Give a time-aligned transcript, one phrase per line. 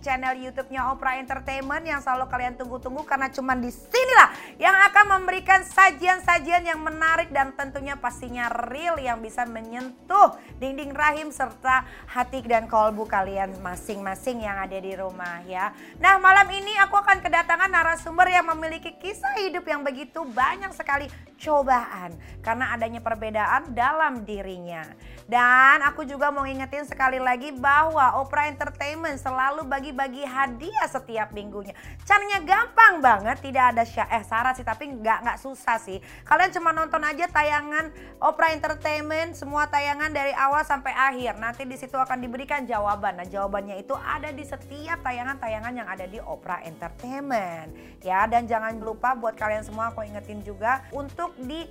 [0.00, 5.62] channel YouTube-nya Opera Entertainment yang selalu kalian tunggu-tunggu karena cuman di sinilah yang akan memberikan
[5.62, 12.66] sajian-sajian yang menarik dan tentunya pastinya real yang bisa menyentuh dinding rahim serta hati dan
[12.66, 15.70] kolbu kalian masing-masing yang ada di rumah ya.
[16.02, 21.06] Nah malam ini aku akan kedatangan narasumber yang memiliki kisah hidup yang begitu banyak sekali
[21.38, 24.84] cobaan karena adanya perbedaan dalam dirinya.
[25.28, 31.76] Dan aku juga mau ingetin sekali lagi bahwa Opera Entertainment selalu bagi-bagi hadiah setiap minggunya.
[32.08, 36.00] Caranya gampang banget, tidak ada sya eh syarat sih tapi nggak nggak susah sih.
[36.24, 37.92] Kalian cuma nonton aja tayangan
[38.24, 41.36] Opera Entertainment semua tayangan dari awal sampai akhir.
[41.36, 43.20] Nanti di situ akan diberikan jawaban.
[43.20, 48.00] Nah, jawabannya itu ada di setiap tayangan-tayangan yang ada di Opera Entertainment.
[48.00, 51.68] Ya, dan jangan lupa buat kalian semua aku ingetin juga untuk di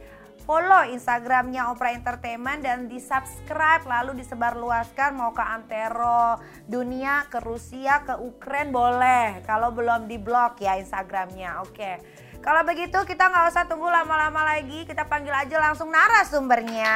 [0.48, 8.08] follow Instagramnya Opera Entertainment dan di subscribe lalu disebarluaskan mau ke antero dunia ke Rusia
[8.08, 11.92] ke Ukraine boleh kalau belum di blok ya Instagramnya oke
[12.40, 16.96] kalau begitu kita nggak usah tunggu lama-lama lagi kita panggil aja langsung narasumbernya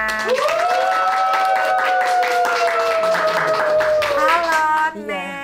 [4.16, 4.64] halo.
[5.08, 5.42] Nek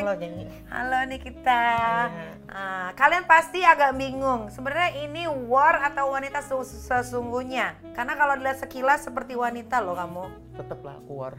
[0.00, 0.44] Halo Nyanyi.
[0.72, 1.62] Halo Nikita.
[2.08, 2.29] Iya.
[2.50, 4.50] Ah, kalian pasti agak bingung.
[4.50, 7.78] Sebenarnya ini war atau wanita ses- sesungguhnya?
[7.94, 10.24] Karena kalau dilihat sekilas seperti wanita loh kamu.
[10.58, 11.34] Tetaplah aku war.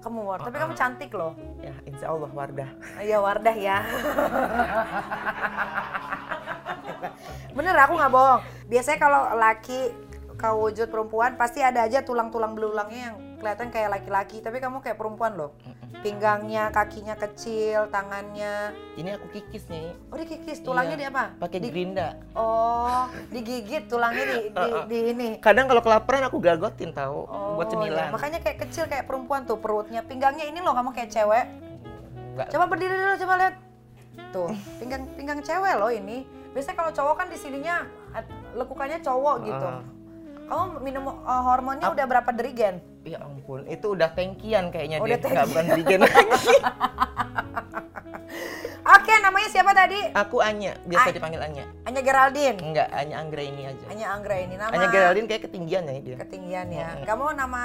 [0.00, 0.78] Kamu war, tapi Ah, kamu ah.
[0.80, 1.32] cantik loh.
[1.60, 2.68] Ya, insya Allah Wardah.
[3.00, 3.78] Iya Wardah ya.
[7.52, 8.40] Bener aku nggak bohong.
[8.68, 9.80] Biasanya kalau laki
[10.36, 14.40] kau wujud perempuan pasti ada aja tulang-tulang belulangnya yang kelihatan kayak laki-laki.
[14.40, 15.56] Tapi kamu kayak perempuan loh.
[16.04, 18.76] Pinggangnya, kakinya kecil, tangannya.
[18.92, 19.96] Ini aku kikis nih.
[20.12, 21.00] Oh dikikis, tulangnya Iya.
[21.00, 21.24] di apa?
[21.40, 22.20] Pakai Di- gerinda.
[22.36, 25.28] Oh, digigit tulangnya di, di, di ini.
[25.40, 28.12] Kadang kalau kelaparan aku gagotin tahu Oh, buat cemilan.
[28.12, 28.12] ya.
[28.12, 30.04] Makanya kayak kecil kayak perempuan tuh perutnya.
[30.04, 31.46] Pinggangnya ini loh kamu kayak cewek.
[32.36, 32.52] Enggak.
[32.52, 33.54] Coba berdiri dulu coba lihat.
[34.30, 36.28] Tuh, pinggang pinggang cewek loh ini.
[36.52, 37.80] Biasanya kalau cowok kan di sininya
[38.52, 39.68] lekukannya cowok gitu.
[40.44, 42.78] Kamu minum uh, hormonnya udah berapa derigen?
[43.04, 45.28] Ya ampun, itu udah tangkian kayaknya Udah dia.
[45.28, 46.00] Enggak bukan bikin
[48.84, 49.96] Oke, namanya siapa tadi?
[50.12, 51.16] Aku Anya, biasa Ay.
[51.16, 51.64] dipanggil Anya.
[51.84, 52.56] Anya Geraldine.
[52.60, 53.84] Enggak, Anya Anggra ini aja.
[53.88, 56.16] Anya Anggra ini nama Anya Geraldine kayak ketinggian ya dia.
[56.20, 56.88] ketinggian ya.
[56.92, 57.04] Mm-mm.
[57.04, 57.62] Kamu nama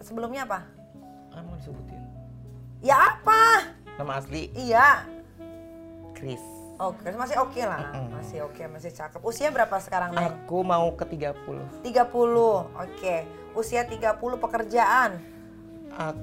[0.00, 0.60] sebelumnya apa?
[1.32, 2.00] Ah, mau disebutin.
[2.80, 3.72] Ya apa?
[3.96, 5.08] Nama asli Iya.
[6.12, 6.44] Chris.
[6.82, 7.78] Oke, masih oke lah.
[7.94, 8.18] Mm-mm.
[8.18, 9.20] Masih oke, masih cakep.
[9.22, 10.34] Usia berapa sekarang, Neng?
[10.34, 11.86] Aku mau ke 30.
[11.86, 12.74] 30.
[12.74, 13.16] Oke.
[13.54, 15.22] Usia 30 pekerjaan.
[15.94, 16.16] Ah,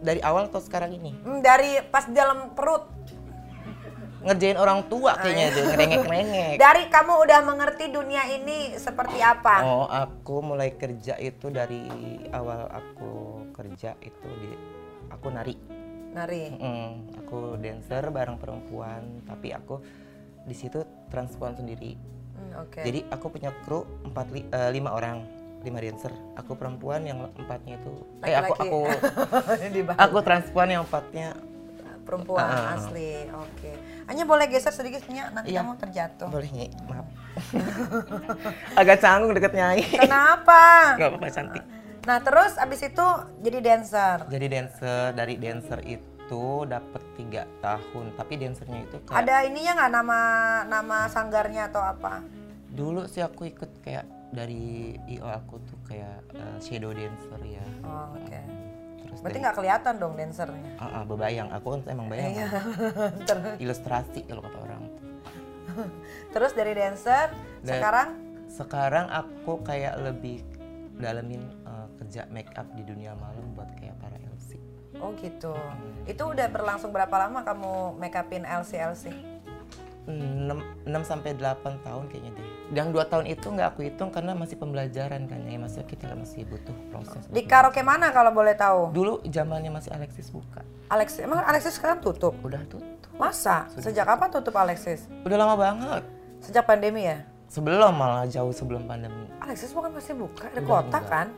[0.00, 1.12] dari awal atau sekarang ini?
[1.20, 2.88] Hmm, dari pas dalam perut.
[4.20, 6.56] Ngerjain orang tua kayaknya dia, ngerengek-ngerengek.
[6.68, 9.64] Dari kamu udah mengerti dunia ini seperti apa?
[9.64, 11.88] Oh, aku mulai kerja itu dari
[12.28, 14.52] awal aku kerja itu di
[15.08, 15.79] aku nari.
[16.10, 16.50] Nari.
[16.52, 19.78] Mm, aku dancer bareng perempuan, tapi aku
[20.42, 21.94] di situ transpuan sendiri.
[22.32, 22.80] Hmm, Oke.
[22.80, 25.22] Jadi aku punya kru empat li- eh, lima orang,
[25.60, 26.10] lima dancer.
[26.34, 28.60] Aku perempuan yang empatnya itu, eh aku Laki-laki.
[28.60, 28.78] aku
[29.86, 29.98] bawah.
[29.98, 31.28] aku transpuan yang empatnya
[32.00, 32.74] perempuan Ah.
[32.74, 33.30] asli.
[33.30, 33.70] Oke.
[34.04, 35.62] Hanya boleh geser sedikit Nya, nanti Iya.
[35.62, 36.26] kamu terjatuh.
[36.26, 37.06] boleh nyi, maaf.
[38.80, 39.86] Agak canggung deket nyai.
[39.86, 40.96] Kenapa?
[40.98, 41.62] Gak apa-apa cantik.
[42.00, 43.06] Nah, terus abis itu
[43.40, 44.18] jadi dancer.
[44.26, 49.92] Jadi dancer dari dancer itu dapat tiga tahun, tapi dancernya itu kayak Ada ininya nggak
[49.92, 50.20] nama
[50.64, 52.24] nama sanggarnya atau apa?
[52.70, 57.66] dulu sih aku ikut kayak dari io aku tuh kayak eh, shadow dancer ya.
[57.82, 58.38] Oh, Oke.
[59.02, 60.70] Terus Berarti dari- nggak kelihatan dong dancernya.
[60.78, 62.30] Ah, ah, bebayang, aku kan emang bayang.
[62.30, 62.46] Iya.
[63.66, 64.82] Ilustrasi kalau kata orang.
[66.32, 68.08] Terus dari dancer, Dan- sekarang
[68.46, 70.42] Sekarang aku kayak lebih
[70.96, 71.59] dalemin eh,
[72.10, 74.58] kerja make up di dunia malam buat kayak para LC.
[74.98, 75.54] oh gitu.
[76.10, 79.14] Itu udah berlangsung berapa lama kamu make upin LC LC?
[80.10, 82.46] 6, 6 sampai 8 tahun kayaknya deh.
[82.74, 86.42] Yang dua tahun itu nggak aku hitung karena masih pembelajaran kan ya, maksudnya kita masih
[86.50, 87.22] butuh proses.
[87.30, 88.90] Di karaoke mana kalau boleh tahu?
[88.90, 90.66] Dulu zamannya masih Alexis buka.
[90.90, 92.34] Alexis, emang Alexis sekarang tutup?
[92.42, 93.06] Udah tutup.
[93.14, 93.70] Masa?
[93.78, 95.06] Sejak kapan tutup Alexis?
[95.22, 96.02] Udah lama banget.
[96.42, 97.22] Sejak pandemi ya?
[97.46, 99.30] Sebelum malah jauh sebelum pandemi.
[99.38, 101.06] Alexis bukan masih buka di kota enggak.
[101.06, 101.28] kan?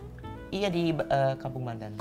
[0.52, 1.96] Iya di eh, Kampung Bandan.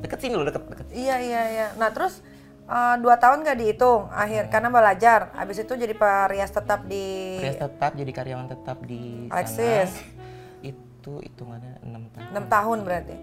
[0.00, 0.86] Deket sini loh, deket deket.
[0.90, 1.66] Iya iya iya.
[1.76, 2.24] Nah terus
[2.64, 4.52] eh, dua tahun gak dihitung akhir Hmm.
[4.52, 5.20] karena belajar.
[5.34, 9.92] Habis itu jadi perias tetap di Perias tetap jadi karyawan tetap di Alexis.
[9.92, 10.18] sana.
[10.62, 12.26] Itu hitungannya enam tahun.
[12.30, 13.16] enam tahun berarti.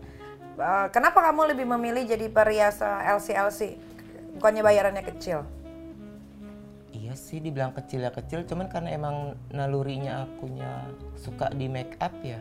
[0.57, 3.77] Eh, kenapa kamu lebih memilih jadi perias LC-LC?
[4.33, 5.41] Bukannya bayarannya kecil?
[6.89, 9.15] Iya sih dibilang kecil ya kecil, cuman karena emang
[9.49, 10.85] nalurinya akunya
[11.15, 12.37] suka di make up ya.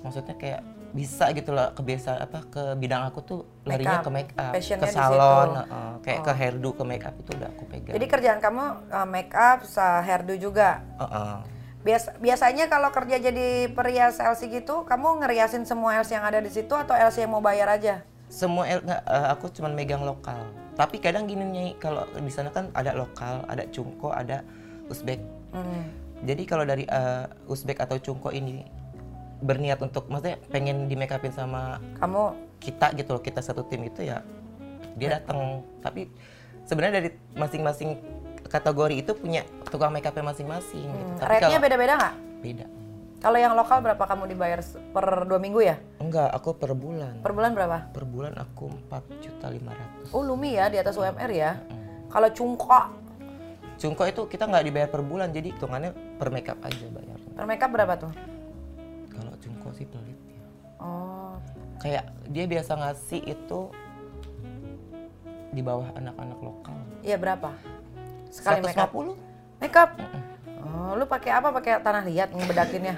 [0.00, 4.52] Maksudnya kayak bisa gitu loh kebiasaan apa ke bidang aku tuh larinya ke make up,
[4.52, 5.48] Passionnya ke salon.
[5.50, 5.54] Oh.
[5.56, 5.92] heeh.
[6.00, 7.94] kayak ke hairdo ke make up itu udah aku pegang.
[7.94, 10.82] Jadi kerjaan kamu eh, make up, sa- hairdo juga.
[10.96, 11.34] Heeh.
[11.80, 16.52] Bias, biasanya kalau kerja jadi perias LC gitu, kamu ngeriasin semua LC yang ada di
[16.52, 18.04] situ atau LC yang mau bayar aja?
[18.30, 20.38] semua el- nggak, eh, aku cuman megang lokal.
[20.74, 24.46] Tapi kadang gini nih kalau di sana kan ada lokal, ada cungko, ada
[24.86, 25.18] Uzbek.
[25.50, 25.90] Hmm.
[26.22, 28.62] Jadi kalau dari eh, Uzbek atau cungko ini
[29.40, 33.84] berniat untuk maksudnya pengen di make upin sama Kamu kita gitu loh kita satu tim
[33.84, 34.20] itu ya
[34.94, 36.12] dia datang tapi
[36.68, 37.96] sebenarnya dari masing-masing
[38.44, 41.12] kategori itu punya tukang make upnya masing-masing gitu.
[41.16, 42.14] tapi rate-nya kalau beda-beda nggak?
[42.44, 42.66] beda
[43.20, 44.64] Kalau yang lokal berapa kamu dibayar
[44.96, 45.76] per dua minggu ya?
[46.00, 47.78] enggak aku per bulan Per bulan berapa?
[47.92, 51.60] per bulan aku empat juta lima ratus Oh lumi ya di atas UMR ya.
[52.08, 52.84] Kalau cungkok
[53.80, 57.44] cungko itu kita nggak dibayar per bulan jadi hitungannya per make up aja bayarnya per
[57.48, 58.12] makeup berapa tuh?
[59.80, 60.44] Sih pelit ya
[60.76, 61.40] Oh
[61.80, 63.72] kayak dia biasa ngasih itu
[65.50, 67.56] di bawah anak-anak lokal iya berapa?
[68.28, 68.92] Sekali makeup?
[68.92, 69.16] 150
[69.60, 69.90] Makeup?
[70.60, 71.48] Oh lu pakai apa?
[71.50, 72.94] Pakai tanah liat ngebedakinnya?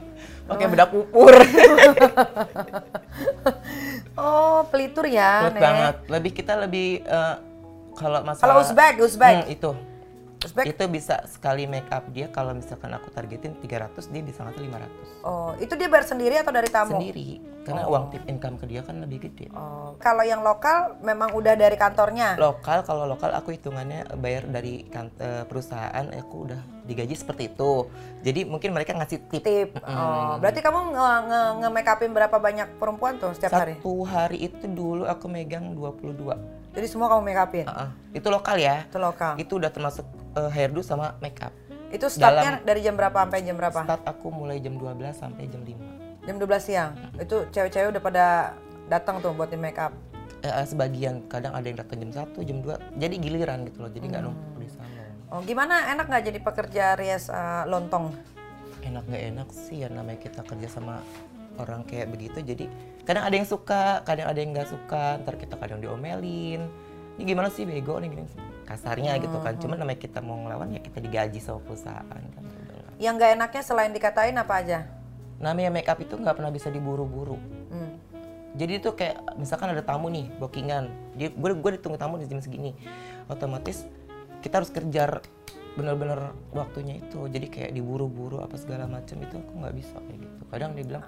[0.48, 1.34] pakai bedak pupur
[4.20, 5.62] Oh pelitur ya, Pelit Nek.
[5.62, 5.94] banget.
[6.12, 7.34] Lebih kita lebih eh,
[7.96, 9.34] kalau masalah Kalau Uzbek, Uzbek.
[9.46, 9.70] Hmm, itu.
[10.40, 10.72] Uzbek.
[10.72, 15.20] Itu bisa sekali make up dia kalau misalkan aku targetin 300 dia bisa ngasih 500
[15.20, 16.96] Oh itu dia bayar sendiri atau dari tamu?
[16.96, 17.44] sendiri.
[17.60, 19.52] Karena uang tip income ke dia kan lebih gede.
[19.52, 22.40] Oh, kalau yang lokal memang udah dari kantornya.
[22.40, 27.92] Lokal kalau lokal aku hitungannya bayar dari kan- eh, perusahaan aku udah digaji seperti itu.
[28.24, 29.44] Jadi mungkin mereka ngasih tip.
[29.44, 29.76] Tip.
[29.84, 33.76] Oh, berarti kamu nge, nge, nge make upin berapa banyak perempuan tuh setiap hari?
[33.76, 36.40] Satu hari itu dulu aku megang 22.
[36.72, 37.64] Jadi semua kamu make upin?
[37.68, 37.90] Ah, ah.
[38.10, 38.88] Itu lokal ya.
[38.88, 39.36] Itu lokal.
[39.36, 41.52] Itu udah termasuk eh, hairdo sama make up.
[41.90, 43.82] Itu startnya dari jam berapa sampai jam berapa?
[43.82, 46.22] Start aku mulai jam 12 sampai jam 5.
[46.22, 46.92] Jam 12 siang.
[47.18, 48.24] Itu cewek-cewek udah pada
[48.86, 49.90] datang tuh buat di make up.
[50.40, 52.78] Eh, eh, sebagian kadang ada yang datang jam 1, jam 2.
[52.96, 53.90] Jadi giliran gitu loh.
[53.90, 54.32] Jadi nggak Hmm.
[54.32, 55.10] numpuk di salon.
[55.30, 58.14] Oh, gimana enak nggak jadi pekerja rias eh, lontong?
[58.80, 61.02] Enak nggak enak sih ya namanya kita kerja sama
[61.58, 62.38] orang kayak begitu.
[62.40, 62.64] Jadi
[63.04, 65.18] kadang ada yang suka, kadang ada yang nggak suka.
[65.20, 66.70] Ntar kita kadang diomelin.
[67.18, 68.24] Ini gimana sih bego nih gini.
[68.70, 69.58] Kasarnya gitu kan.
[69.58, 69.62] Hmm.
[69.66, 72.22] Cuman namanya kita mau ngelawan ya kita digaji sama perusahaan kan.
[72.46, 72.94] Udahlah.
[73.02, 74.78] Yang nggak enaknya selain dikatain apa aja?
[75.42, 77.34] Namanya make up itu nggak pernah bisa diburu-buru.
[77.74, 77.98] Hmm.
[78.54, 82.42] Jadi itu kayak misalkan ada tamu nih bookingan, dia gue gue ditunggu tamu di jam
[82.42, 82.74] segini,
[83.30, 83.86] otomatis
[84.42, 85.22] kita harus kejar
[85.78, 87.30] bener-bener waktunya itu.
[87.30, 90.42] Jadi kayak diburu-buru apa segala macam itu aku nggak bisa kayak gitu.
[90.50, 91.04] Kadang dia bilang,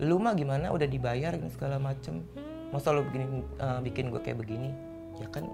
[0.00, 2.20] lu mah gimana udah dibayar segala macam,
[2.68, 4.70] masa lu bikin eh, bikin gue kayak begini?
[5.18, 5.48] Ya kan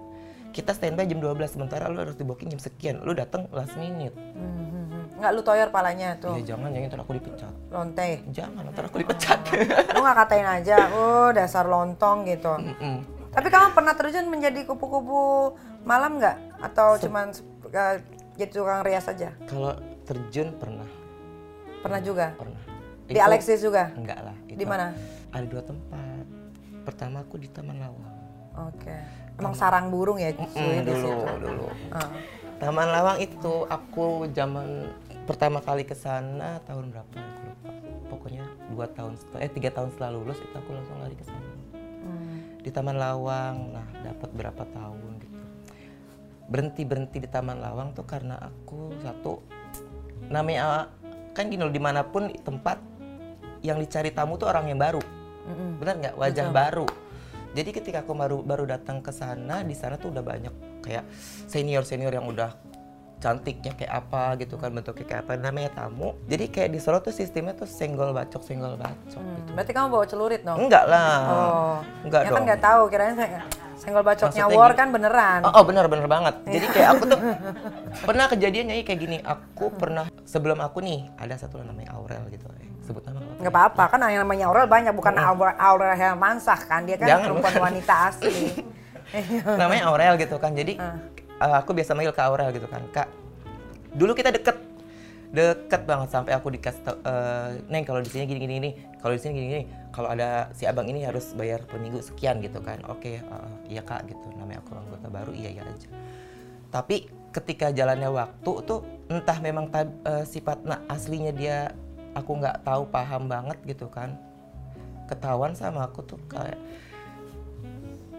[0.54, 4.14] kita standby jam 12 sementara lu harus di booking jam sekian, lu datang last minute.
[4.14, 5.10] Hmm.
[5.14, 7.50] Nggak lu toyor palanya tuh, Ya jangan ya ntar aku dipecat.
[7.68, 8.22] lonte.
[8.30, 9.38] Jangan ntar aku dipecat.
[9.94, 12.54] lu nggak katain aja, oh dasar lontong gitu.
[12.54, 12.96] Mm-mm.
[13.28, 16.62] Tapi kamu pernah terjun menjadi kupu-kupu malam nggak?
[16.62, 17.34] Atau cuman
[17.66, 17.96] eh,
[18.36, 19.34] jadi tukang rias aja?
[19.44, 20.86] Kalau terjun pernah,
[21.82, 22.30] Pernah juga?
[22.32, 22.62] pernah.
[23.04, 23.90] Di Itu- Alexis juga?
[23.92, 24.36] Enggak lah.
[24.46, 24.94] Di mana?
[25.28, 26.24] Ada dua tempat.
[26.84, 28.06] Pertama aku di Taman Lawang.
[28.70, 28.96] Oke.
[29.34, 31.34] Emang sarang burung ya Mm, di dulu, situ.
[31.42, 31.66] dulu.
[31.90, 32.10] Ah.
[32.62, 34.88] Taman Lawang itu aku zaman
[35.26, 37.70] pertama kali ke sana tahun berapa aku lupa.
[38.08, 41.50] Pokoknya dua tahun setelah, eh tiga tahun setelah lulus itu aku langsung lari ke sana.
[41.74, 42.62] Hmm.
[42.62, 45.38] Di Taman Lawang, nah dapat berapa tahun gitu.
[46.46, 49.42] Berhenti berhenti di Taman Lawang tuh karena aku satu
[50.30, 50.88] namanya
[51.34, 52.78] kan gini loh di mana pun tempat
[53.66, 55.02] yang dicari tamu tuh orang yang baru.
[55.44, 55.76] Mm-mm.
[55.76, 56.86] benar nggak wajah baru
[57.54, 61.06] jadi ketika aku baru baru datang ke sana di sana tuh udah banyak kayak
[61.46, 62.52] senior senior yang udah
[63.16, 67.08] cantiknya kayak apa gitu kan bentuknya kayak apa namanya tamu jadi kayak di Solo tuh
[67.10, 70.58] sistemnya tuh senggol bacok senggol bacok Hmm, gitu Berarti kamu bawa celurit dong?
[70.60, 71.76] enggak lah Oh.
[72.04, 73.40] enggak ya dong kan nggak tahu kirain saya
[73.74, 74.80] senggol bacoknya Maksudnya war gitu.
[74.80, 75.40] kan beneran.
[75.42, 76.34] Oh, oh benar benar banget.
[76.46, 77.20] Jadi kayak aku tuh
[78.06, 79.16] pernah kejadiannya kayak gini.
[79.20, 82.50] Aku pernah sebelum aku nih ada satu namanya Aurel gitu.
[82.58, 83.94] Eh, sebut nama nggak apa-apa.
[83.94, 87.26] Kan yang namanya Aurel banyak bukan Aurel, Aurel yang mansah kan dia kan Jangan.
[87.30, 88.34] perempuan wanita asli.
[89.62, 90.98] namanya Aurel gitu kan jadi Ah.
[91.38, 93.06] uh, aku biasa manggil ke Aurel gitu kan kak
[93.94, 94.58] dulu kita deket
[95.34, 98.70] deket banget sampai aku dikasih tau, eh, neng kalau di sini gini gini gini
[99.02, 102.38] kalau di sini gini gini kalau ada si abang ini harus bayar per minggu sekian
[102.38, 105.90] gitu kan oke eh, iya kak gitu namanya aku anggota baru iya iya aja
[106.70, 111.74] tapi ketika jalannya waktu tuh entah memang eh, sifat nah, aslinya dia
[112.14, 114.14] aku nggak tahu paham banget gitu kan.
[115.10, 116.56] Ketahuan sama aku tuh kayak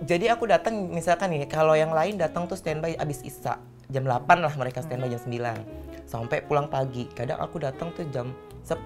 [0.03, 3.55] jadi aku datang misalkan nih kalau yang lain datang tuh standby abis isa.
[3.87, 7.07] Jam 8 lah mereka standby jam 9 sampai pulang pagi.
[7.15, 8.35] Kadang aku datang tuh jam
[8.67, 8.83] 10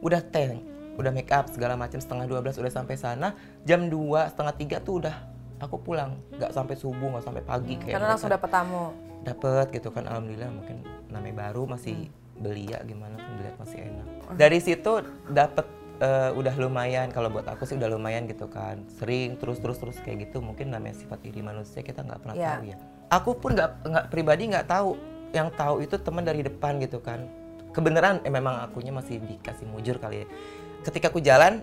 [0.00, 3.34] udah tank udah make up segala macam setengah 12 udah sampai sana.
[3.66, 5.16] Jam 2 setengah 3 tuh udah
[5.60, 8.84] aku pulang nggak sampai subuh nggak sampai pagi kayak Karena langsung dapet tamu.
[9.20, 14.06] dapet gitu kan alhamdulillah mungkin namanya baru masih belia gimana pun dilihat masih enak.
[14.32, 14.92] Dari situ
[15.28, 15.68] dapet
[16.00, 18.80] eh, udah lumayan kalau buat aku sih udah lumayan gitu kan.
[18.90, 22.48] Sering terus terus terus kayak gitu mungkin namanya sifat diri manusia kita nggak pernah Iya.
[22.50, 22.76] tahu ya.
[23.12, 24.96] Aku pun nggak nggak pribadi nggak tahu.
[25.30, 27.28] Yang tahu itu teman dari depan gitu kan.
[27.70, 30.26] Kebenaran eh, memang akunya masih dikasih mujur kali ya.
[30.80, 31.60] Ketika aku jalan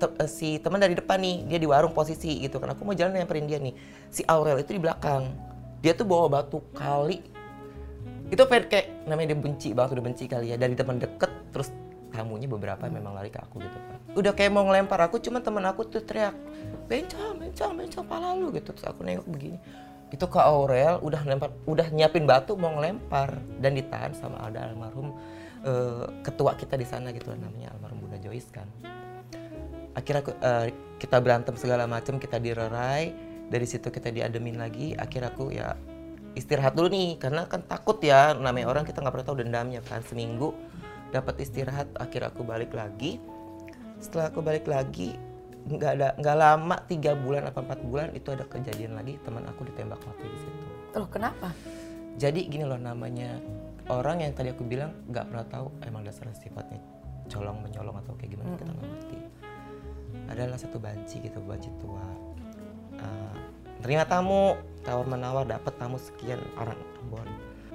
[0.00, 2.72] te- eh, si teman dari depan nih dia di warung posisi gitu kan.
[2.72, 3.76] Aku mau jalan nyamperin dia nih.
[4.08, 5.28] Si Aurel itu di belakang.
[5.84, 7.20] Dia tuh bawa batu kali.
[8.32, 10.56] Itu kayak namanya dia benci banget udah benci kali ya.
[10.56, 11.68] Dari teman deket terus
[12.10, 13.98] tamunya beberapa memang lari ke aku gitu kan.
[14.16, 16.34] Udah kayak mau ngelempar aku cuma teman aku tuh teriak
[16.90, 18.72] bencong bencong bencong pala lu gitu.
[18.72, 19.60] Terus aku nengok begini.
[20.10, 23.36] Itu ke Aurel udah lempar udah nyiapin batu mau ngelempar.
[23.60, 25.14] Dan ditahan sama ada almarhum
[25.64, 28.66] eh, ketua kita di sana gitu namanya almarhum Bunda Joyce kan
[29.96, 30.66] akhirnya aku, eh,
[31.00, 33.12] kita berantem segala macam kita direrai
[33.50, 35.74] dari situ kita diademin lagi akhirnya aku ya
[36.38, 40.02] istirahat dulu nih karena kan takut ya namanya orang kita nggak pernah tahu dendamnya kan
[40.06, 40.54] seminggu
[41.10, 43.18] dapat istirahat akhirnya aku balik lagi.
[43.98, 45.18] Setelah aku balik lagi
[45.60, 49.66] nggak ada nggak lama tiga bulan apa empat bulan itu ada kejadian lagi teman aku
[49.68, 50.62] ditembak mati di situ.
[50.96, 51.52] Loh kenapa?
[52.20, 53.38] jadi gini loh namanya
[53.88, 56.80] orang yang tadi aku bilang nggak pernah tahu emang dasar sifatnya
[57.30, 59.18] colong menyolong atau kayak gimana kita nggak ngerti
[60.30, 62.06] adalah satu banci gitu banci tua
[62.92, 63.34] Eh,
[63.80, 67.24] terima tamu tawar menawar dapat tamu sekian orang Ambon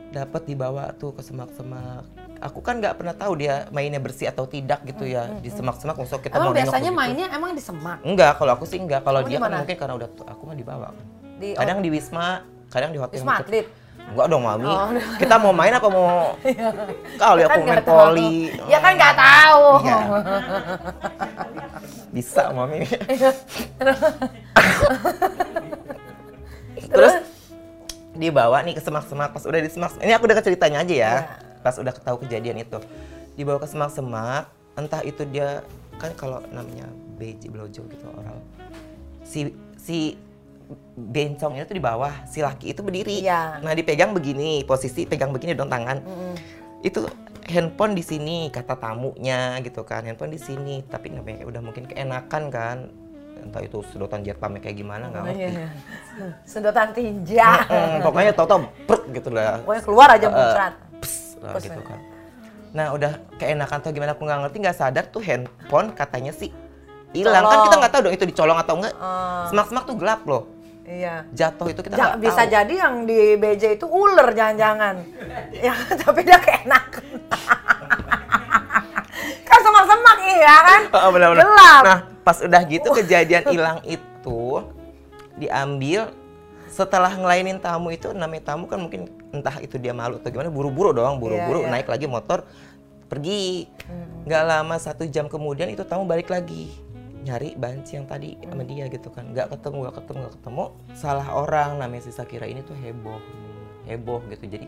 [0.07, 2.05] dapat dibawa tuh ke semak-semak
[2.38, 6.19] aku kan nggak pernah tahu dia mainnya bersih atau tidak gitu ya di semak-semak maksud
[6.19, 7.00] kita Emang mau biasanya begitu.
[7.01, 7.97] mainnya emang di semak?
[8.01, 10.88] enggak kalau aku sih enggak kalau dia di kan mungkin karena udah aku mah dibawa
[10.89, 13.65] kan Di kadang di wisma kadang di hotel Wisma Atlet?
[14.05, 14.69] Enggak dong mami.
[14.69, 14.93] Oh.
[15.17, 16.38] Kita mau main apa mau
[17.21, 17.97] kali aku Kan main nggak tahu.
[17.97, 18.35] poli.
[18.69, 19.65] Ya kan nggak tahu.
[19.81, 19.97] Iya.
[22.15, 22.88] Bisa mami.
[26.95, 27.13] Terus?
[28.15, 29.36] Dibawa nih ke semak-semak.
[29.36, 31.12] Pas udah di semak ini aku udah ceritanya aja ya.
[31.12, 31.43] Iya.
[31.60, 32.79] pas udah tahu kejadian itu.
[33.36, 34.48] Dibawa ke semak-semak
[34.79, 35.60] entah itu dia
[36.00, 36.88] kan kalau namanya
[37.19, 38.39] beji blojo gitu orang.
[39.27, 40.15] Si si
[40.95, 43.27] bencong itu di bawah si laki itu berdiri.
[43.27, 43.60] Iya.
[43.60, 46.00] nah dipegang begini posisi pegang begini dong tangan.
[46.79, 47.12] Itu
[47.45, 52.43] handphone di sini kata tamunya gitu kan handphone di sini tapi namanya udah mungkin keenakan
[52.49, 52.77] kan
[53.37, 55.69] entah itu sedotan jet pamnya kayak gimana nggak Oh, ngerti iya.
[56.43, 57.61] Sedotan tinja.
[58.01, 60.73] Pokoknya tau-tau prut gitu lah Pokoknya keluar aja muncrat.
[61.37, 61.99] lah Pes, gitu kan
[62.71, 66.51] nah udah keenakan atau gimana aku nggak ngerti nggak sadar tuh handphone katanya sih
[67.13, 70.43] hilang kan kita nggak tahu dong itu dicolong atau enggak Eh, semak-semak tuh gelap loh
[70.83, 71.23] iya.
[71.31, 74.95] jatuh itu kita Ja- nggak bisa tahu jadi yang di BJ itu ular jangan-jangan.
[75.55, 75.71] ya,
[76.03, 77.05] tapi dia keenakan.
[79.50, 80.82] kan semak-semak iya kan?
[81.05, 81.44] Oh, benar-benar.
[81.44, 81.84] Gelap.
[81.84, 84.41] Nah, pas udah gitu kejadian hilang itu
[85.36, 86.10] diambil
[86.65, 90.91] setelah ngelainin tamu itu namanya tamu kan mungkin entah itu dia malu atau gimana buru-buru
[90.91, 91.72] dong buru-buru Iya, iya.
[91.72, 92.44] naik lagi motor
[93.08, 93.70] pergi
[94.27, 96.67] nggak lama satu jam kemudian itu tamu balik lagi
[97.24, 100.63] nyari banci yang tadi sama dia gitu kan nggak ketemu nggak ketemu nggak ketemu
[100.94, 103.22] salah orang namanya si Sakira ini tuh heboh
[103.88, 104.67] heboh gitu jadi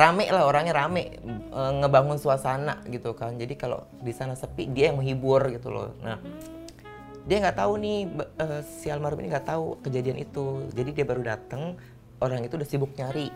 [0.00, 1.20] rame lah orangnya rame
[1.52, 3.36] e, ngebangun suasana gitu kan.
[3.36, 5.92] Jadi kalau di sana sepi dia yang menghibur gitu loh.
[6.00, 6.16] Nah
[7.28, 7.98] dia nggak tahu nih
[8.40, 10.64] eh, si almarhum ini nggak tahu kejadian itu.
[10.72, 11.76] Jadi dia baru datang
[12.24, 13.28] orang itu udah sibuk nyari.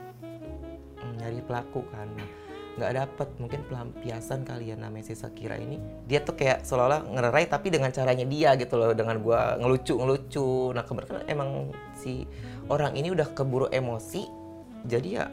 [1.05, 2.09] Hmm, nyari pelaku kan.
[2.17, 2.29] Nah,
[2.75, 5.77] nggak dapet mungkin pelampiasan kali ya namanya si Sakira ini.
[6.09, 10.75] Dia tuh kayak seolah-olah ngererai tapi dengan caranya dia gitu loh dengan gua ngelucu ngelucu
[10.75, 12.27] nah kebetulan emang si
[12.67, 14.27] orang ini udah keburu emosi
[14.91, 15.27] jadi ya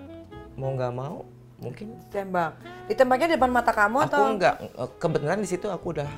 [0.54, 1.24] mau nggak mau
[1.58, 2.58] mungkin Tembak.
[2.88, 4.24] Ditembaknya di depan mata kamu aku atau?
[4.34, 6.10] nggak eh, kebetulan di situ aku udah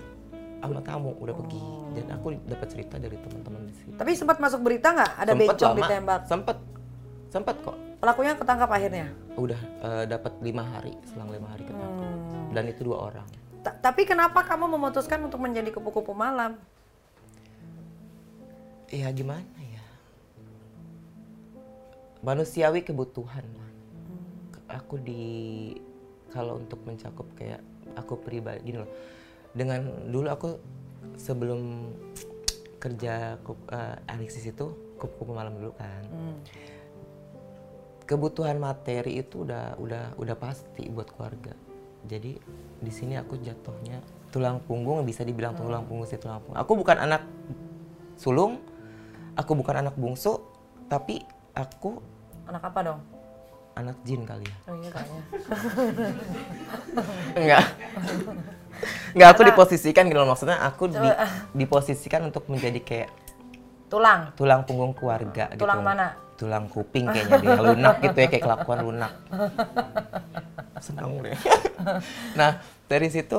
[0.57, 1.59] sama tamu udah pergi
[1.93, 5.11] dan aku dapat cerita dari teman-teman di situ Tapi sempat masuk berita nggak?
[5.17, 5.79] Ada Sempet bencong lama.
[5.81, 6.21] ditembak.
[6.23, 6.57] sempet
[7.27, 9.07] sempet kok Pelakunya ketangkap akhirnya.
[9.33, 12.49] udah eh, dapat lima hari selang lima hari ketangkap Hmm.
[12.51, 13.27] dan itu dua orang
[13.59, 16.55] Ta- tapi kenapa kamu memutuskan untuk menjadi kupu-kupu malam?
[18.87, 19.83] ya gimana ya
[22.21, 23.62] manusiawi kebutuhan lah
[24.73, 25.23] aku di
[26.33, 27.61] kalau untuk mencakup kayak
[27.93, 28.91] aku pribadi gini loh.
[29.53, 30.49] Dengan dulu aku
[31.15, 31.93] sebelum
[32.81, 36.03] kerja kup, uh, Alexis itu kupu-kupu malam dulu kan.
[36.09, 36.37] Hmm.
[38.03, 41.55] kebutuhan materi itu udah udah udah pasti buat keluarga.
[42.03, 42.35] Jadi
[42.83, 46.59] di sini aku jatuhnya tulang punggung bisa dibilang tulang punggung sih tulang punggung.
[46.59, 47.23] Aku bukan anak
[48.19, 48.59] sulung
[49.39, 50.35] aku bukan anak bungsu
[50.91, 51.23] tapi
[51.55, 52.03] aku
[52.43, 52.99] Anak apa dong?
[53.73, 54.55] Anak jin kali ya?
[54.67, 55.21] Oh iya kayaknya.
[57.39, 57.65] enggak.
[59.13, 60.29] Enggak aku diposisikan gitu loh.
[60.29, 61.17] Maksudnya aku di-
[61.55, 63.09] diposisikan untuk menjadi kayak
[63.89, 64.33] Tulang.
[64.33, 65.61] tulang punggung keluarga gitu.
[65.65, 66.07] Tulang mana?
[66.33, 67.61] tulang kuping kayaknya dia.
[67.61, 69.13] Lunak gitu ya kayak kelakuan lunak.
[70.85, 71.37] Senang deh.
[72.39, 72.57] Nah
[72.89, 73.37] dari situ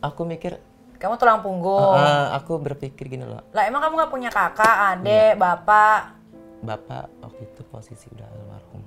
[0.00, 0.60] aku mikir
[1.00, 1.96] Kamu tulang punggung.
[1.96, 3.40] eh, aku berpikir gini loh.
[3.56, 6.20] Lah emang kamu nggak punya kakak, adik, bapak?
[6.60, 8.84] bapak waktu itu posisi udah almarhum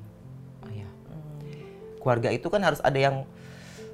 [2.03, 3.23] keluarga itu kan harus ada yang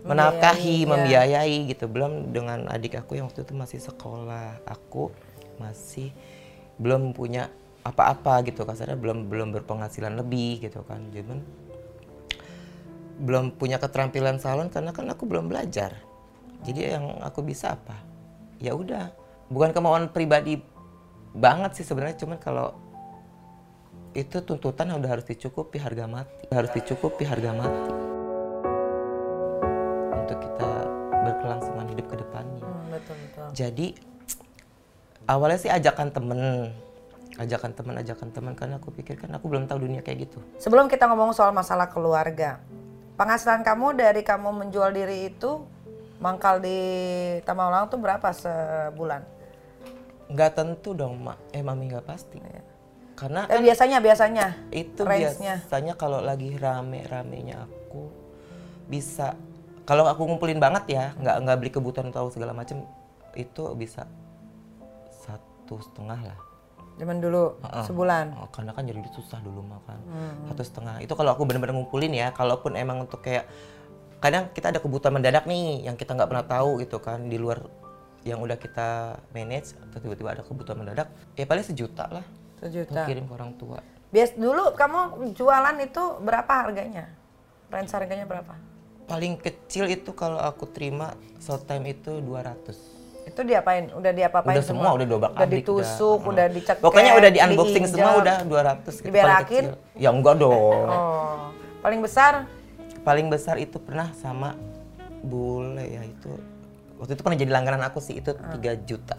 [0.01, 1.85] menafkahi membiayai gitu.
[1.85, 4.57] Belum dengan adik aku yang waktu itu masih sekolah.
[4.65, 5.13] Aku
[5.61, 6.09] masih
[6.81, 7.51] belum punya
[7.83, 11.05] apa-apa gitu kasarnya belum belum berpenghasilan lebih gitu kan.
[11.13, 11.39] Cuman
[13.19, 15.93] belum punya keterampilan salon karena kan aku belum belajar.
[16.63, 17.95] Jadi yang aku bisa apa?
[18.59, 19.11] Ya udah.
[19.51, 20.59] Bukan kemauan pribadi
[21.35, 22.19] banget sih sebenarnya.
[22.19, 22.75] Cuman kalau
[24.17, 26.49] itu tuntutan udah harus dicukupi harga mati.
[26.49, 27.91] Harus dicukupi harga mati.
[30.17, 30.69] Untuk kita
[31.13, 32.63] berkelangsungan hidup ke depannya.
[32.65, 33.47] Hmm, betul betul.
[33.53, 33.87] jadi
[35.29, 36.39] awalnya sih ajakan temen.
[37.39, 40.43] Ajakan teman ajakan teman karena aku pikir kan aku belum tahu dunia kayak gitu.
[40.59, 42.59] Sebelum kita ngomong soal masalah keluarga,
[43.15, 45.63] penghasilan kamu dari kamu menjual diri itu
[46.19, 46.75] mangkal di
[47.47, 49.39] Tamaulang tuh berapa sebulan?
[50.29, 51.41] nggak tentu dong mak.
[51.49, 52.37] Eh mami nggak pasti
[53.19, 54.45] karena Eh, biasanya biasanya.
[54.71, 55.59] itu range-nya.
[55.59, 58.07] biasanya kalau lagi rame-ramenya aku
[58.87, 59.35] bisa
[59.83, 62.87] kalau aku ngumpulin banget ya nggak nggak beli kebutuhan atau segala macam
[63.33, 64.07] itu bisa
[65.17, 66.39] satu setengah lah
[66.95, 67.85] Zaman dulu Heeh.
[67.85, 68.35] sebulan.
[68.35, 70.35] Oh, karena kan jadi susah dulu makan Hmm.
[70.45, 73.47] satu setengah itu kalau aku benar-benar ngumpulin ya kalaupun emang untuk kayak
[74.19, 77.63] kadang kita ada kebutuhan mendadak nih yang kita nggak pernah tahu gitu kan di luar
[78.21, 78.87] yang udah kita
[79.31, 82.25] manage atau tiba-tiba ada kebutuhan mendadak ya paling sejuta lah
[82.59, 83.07] Sejuta.
[83.07, 87.13] kirim ke orang tua Bias dulu kamu jualan itu berapa harganya?
[87.69, 88.53] Range harganya berapa?
[89.05, 93.89] paling kecil itu kalau aku terima short time itu 200 Itu diapain?
[93.93, 96.53] Udah diapa-apain udah semua udah dua Udah ditusuk, udah uh.
[96.53, 97.93] dicekek, pokoknya udah di unboxing diinjak.
[97.93, 99.63] semua udah 200 gitu, Diberakin?
[99.97, 100.53] ya enggak dong
[100.89, 101.49] Oh,
[101.81, 102.45] paling besar
[103.01, 104.53] paling besar itu pernah sama
[105.21, 106.31] bule ya itu
[106.97, 109.15] waktu itu pernah jadi langganan aku sih itu 3 juta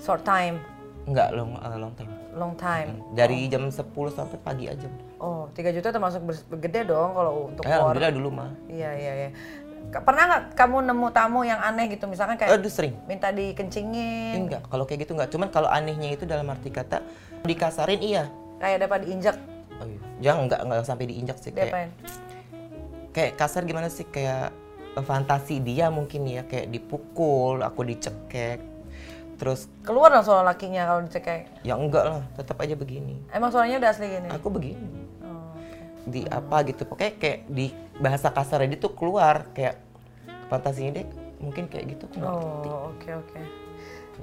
[0.00, 0.60] short time,
[1.04, 3.02] enggak long uh, long time long time.
[3.12, 3.82] dari jam 10
[4.14, 4.86] sampai pagi aja.
[5.18, 6.22] Oh, 3 juta termasuk
[6.62, 8.50] gede dong kalau untuk eh, alhamdulillah dulu mah.
[8.70, 9.30] Iya, iya, iya.
[9.88, 12.06] Pernah nggak kamu nemu tamu yang aneh gitu?
[12.06, 12.94] Misalkan kayak aduh sering.
[13.10, 15.30] minta dikencingin, enggak kalau kayak gitu enggak.
[15.34, 17.02] Cuman kalau anehnya itu dalam arti kata
[17.42, 18.24] dikasarin iya.
[18.58, 19.36] Kayak dapat diinjak,
[19.78, 20.00] oh, iya.
[20.18, 21.50] jangan enggak enggak sampai diinjak sih.
[21.54, 21.94] Kayak
[23.14, 24.04] kayak kasar gimana sih?
[24.06, 24.52] Kayak
[24.94, 26.44] eh, fantasi dia mungkin ya.
[26.44, 28.77] Kayak dipukul aku dicekek
[29.38, 31.62] terus Keluar dong suara lakinya kalau dicekek.
[31.62, 34.28] ya enggak lah tetap aja begini Emang suaranya udah asli gini?
[34.28, 34.82] aku begini
[35.22, 35.78] Oh, oke.
[36.04, 39.78] di apa gitu pokoknya kayak di bahasa kasarnya dia tuh keluar kayak
[40.46, 41.06] fantasinya dia
[41.38, 42.18] mungkin kayak gitu aku.
[42.20, 43.40] Oh, oke oke.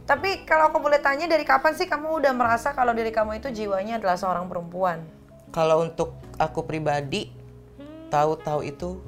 [0.03, 3.47] Tapi kalau aku boleh tanya dari kapan sih kamu udah merasa kalau diri kamu itu
[3.49, 4.99] jiwanya adalah seorang perempuan?
[5.47, 7.31] kalau untuk aku pribadi
[8.05, 8.99] tahu-tahu itu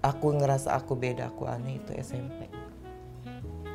[0.00, 2.48] aku ngerasa aku beda aku aneh itu SMP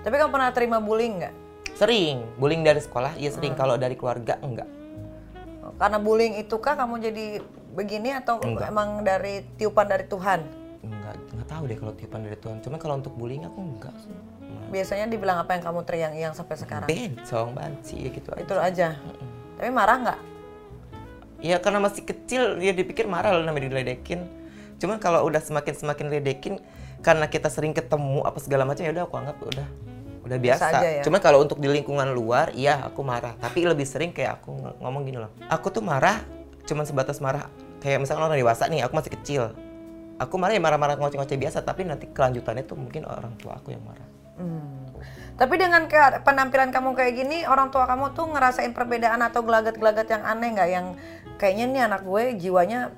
[0.02, 1.36] Tapi kamu pernah terima bullying nggak?
[1.82, 3.36] Sering bullying dari sekolah iya Hmm.
[3.36, 4.70] sering kalau dari keluarga enggak
[5.74, 7.26] Karena bullying itu kah kamu jadi
[7.72, 8.70] begini atau Enggak.
[8.70, 10.46] emang dari tiupan dari Tuhan?
[10.82, 14.13] enggak nggak tahu deh kalau tiupan dari Tuhan cuman kalau untuk bullying aku enggak sih
[14.70, 16.88] Biasanya dibilang apa yang kamu teriang-iang sampai sekarang?
[16.88, 18.88] bencong banci ya gitu aja Itu aja.
[19.58, 20.20] Tapi marah nggak?
[21.41, 24.30] ya karena masih kecil dia dipikir marah loh namanya diledekin
[24.78, 26.54] cuman kalau udah semakin semakin ledekin
[27.02, 29.67] karena kita sering ketemu apa segala macam ya udah aku anggap udah
[30.32, 31.04] udah biasa, Biasa aja ya?
[31.04, 34.80] cuman kalau untuk di lingkungan luar iya aku marah tapi lebih sering kayak aku ng-
[34.80, 36.24] ngomong gini loh aku tuh marah
[36.63, 39.44] cuman sebatas marah kayak misalkan orang dewasa nih aku masih kecil
[40.15, 43.84] aku marah ya marah-marah ngoceh-ngoceh biasa tapi nanti kelanjutannya tuh mungkin orang tua aku yang
[43.84, 44.89] marah Hmm.
[45.38, 50.08] Tapi dengan ke- penampilan kamu kayak gini, orang tua kamu tuh ngerasain perbedaan atau gelagat-gelagat
[50.08, 50.70] yang aneh nggak?
[50.72, 50.86] Yang
[51.38, 52.89] kayaknya nih anak gue jiwanya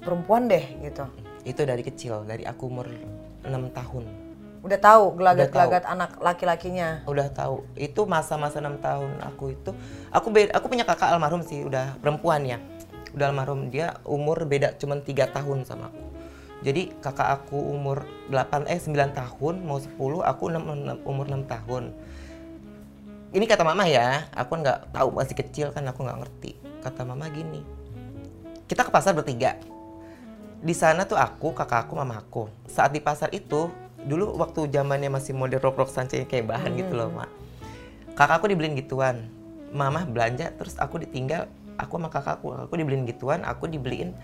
[0.00, 1.08] perempuan deh gitu.
[1.42, 2.88] itu dari kecil dari aku umur
[3.44, 4.04] 6 tahun
[4.64, 7.04] Udah tahu gelagat-gelagat anak laki-lakinya.
[7.04, 9.76] udah tahu itu masa-masa enam tahun aku itu
[10.08, 12.56] aku beda aku punya kakak almarhum sih udah perempuan ya
[13.12, 16.04] udah almarhum dia umur beda cuman tiga tahun sama aku
[16.64, 21.92] Jadi kakak aku umur 8 eh 9 tahun mau 10, aku 6, umur 6 tahun.
[23.36, 26.56] Ini kata mama ya, aku nggak tahu masih kecil kan aku nggak ngerti.
[26.80, 27.60] Kata mama gini,
[28.64, 29.60] kita ke pasar bertiga.
[30.64, 32.48] Di sana tuh aku, kakak aku, mama aku.
[32.64, 33.68] Saat di pasar itu,
[34.04, 37.30] dulu waktu zamannya masih model rok-rok sancanya kayak bahan gitu loh, Mak.
[38.14, 39.26] Kakak aku dibeliin gituan.
[39.74, 44.14] Mama belanja, terus aku ditinggal, aku sama kakakku, aku dibeliin gituan, aku dibeliin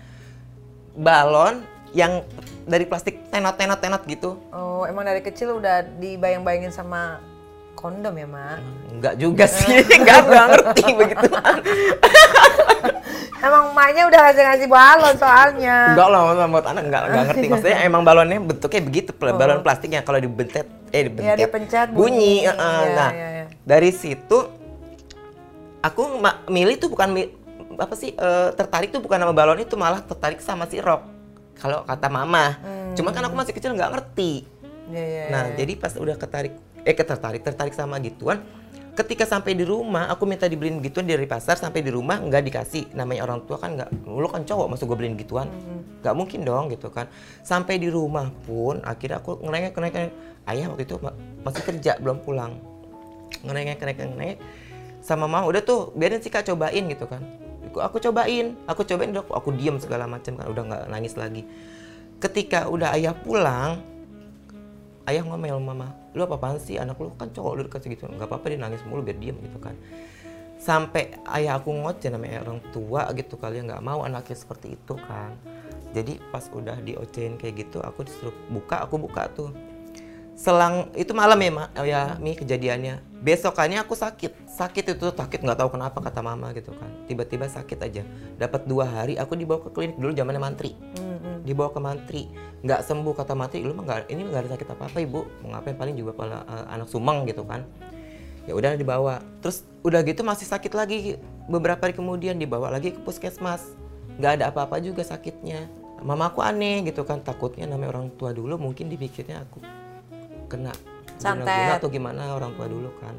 [0.95, 1.59] balon
[1.91, 2.23] yang
[2.63, 4.39] dari plastik tenot-tenot-tenot gitu.
[4.55, 7.19] Oh, emang dari kecil udah dibayang-bayangin sama
[7.75, 8.59] kondom ya, Mak?
[8.95, 11.27] Enggak juga sih, enggak, enggak ngerti begitu.
[13.81, 15.77] Emaknya udah ngasih-ngasih balon soalnya.
[15.89, 17.45] Enggak lah, mama buat anak enggak, enggak ngerti.
[17.49, 21.25] Maksudnya emang balonnya bentuknya begitu, pla- balon plastik yang kalau dibentet, eh dibentet, Oh.
[21.25, 21.97] Iya, dipencet bunyi.
[21.97, 22.33] bunyi.
[22.45, 22.53] Iya,
[22.93, 23.45] nah, iya, iya.
[23.59, 24.37] dari situ
[25.81, 26.01] aku
[26.47, 27.33] milih tuh bukan mi-
[27.73, 31.01] apa sih eh, tertarik tuh bukan sama balon itu, malah tertarik sama si rok.
[31.57, 32.93] Kalau kata mama, Hmm.
[32.93, 34.45] cuma kan aku masih kecil nggak ngerti.
[34.91, 35.57] Iya, iya, Nah, iya.
[35.57, 38.45] jadi pas udah ketarik, eh ketertarik, tertarik sama gituan,
[38.91, 42.91] ketika sampai di rumah, aku minta dibeliin gituan dari pasar, sampai di rumah nggak dikasih.
[42.91, 45.47] Namanya orang tua kan nggak, lu kan cowok, masuk gue beliin gituan,
[46.03, 47.07] nggak mungkin dong gitu kan.
[47.41, 50.11] Sampai di rumah pun, akhirnya aku ngerengek, ngerengek,
[50.51, 52.59] ayah waktu itu ma- masih kerja, belum pulang.
[53.47, 54.37] Ngerengek, ngerengek, ngerengek,
[54.99, 57.23] sama mama udah tuh biarin sih kak cobain gitu kan.
[57.71, 61.47] Aku, aku cobain, aku cobain, aku, aku diem segala macam kan, udah nggak nangis lagi.
[62.19, 63.81] Ketika udah ayah pulang,
[65.07, 66.75] ayah ngomel mama lu apa apaan sih?
[66.77, 68.07] Anak lu kan cowok lu dikasih gitu.
[68.07, 69.75] Nggak apa-apa dia nangis mulu biar diem gitu kan.
[70.61, 74.93] Sampai ayah aku ngoceh namanya orang tua gitu kali ya nggak mau anaknya seperti itu
[74.93, 75.33] kan.
[75.91, 79.51] Jadi pas udah diocehin kayak gitu aku disuruh buka aku buka tuh.
[80.37, 83.01] Selang itu malam ya mak ya mi kejadiannya.
[83.21, 84.47] Besokannya aku sakit.
[84.47, 86.89] Sakit itu sakit nggak tahu kenapa kata mama gitu kan.
[87.05, 88.03] Tiba-tiba sakit aja.
[88.39, 90.71] Dapat dua hari aku dibawa ke klinik dulu zamannya mantri.
[90.97, 91.10] Hmm.
[91.41, 92.23] Dibawa ke mantri.
[92.61, 95.25] Nggak sembuh kata mantri lu mah nggak ini nggak ada sakit apa apa ibu.
[95.41, 95.75] Mau ngapain?
[95.77, 97.65] Paling juga pala eh, anak sumeng gitu kan.
[98.45, 99.21] Ya udah dibawa.
[99.41, 101.17] Terus udah gitu masih sakit lagi.
[101.49, 103.65] Beberapa hari kemudian dibawa lagi ke puskesmas.
[104.17, 105.69] Nggak ada apa-apa juga sakitnya.
[106.01, 109.61] Mama aku aneh gitu kan takutnya namanya orang tua dulu mungkin dipikirnya aku
[110.49, 110.73] kena
[111.21, 111.45] Santet.
[111.45, 113.13] guna-guna atau gimana orang tua dulu kan.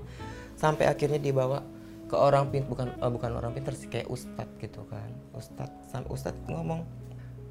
[0.59, 1.63] Sampai akhirnya dibawa
[2.11, 5.15] ke orang pin bukan eh, bukan orang pintar sih kayak ustadz gitu kan.
[5.31, 6.83] Ustadz sampai ustadz ngomong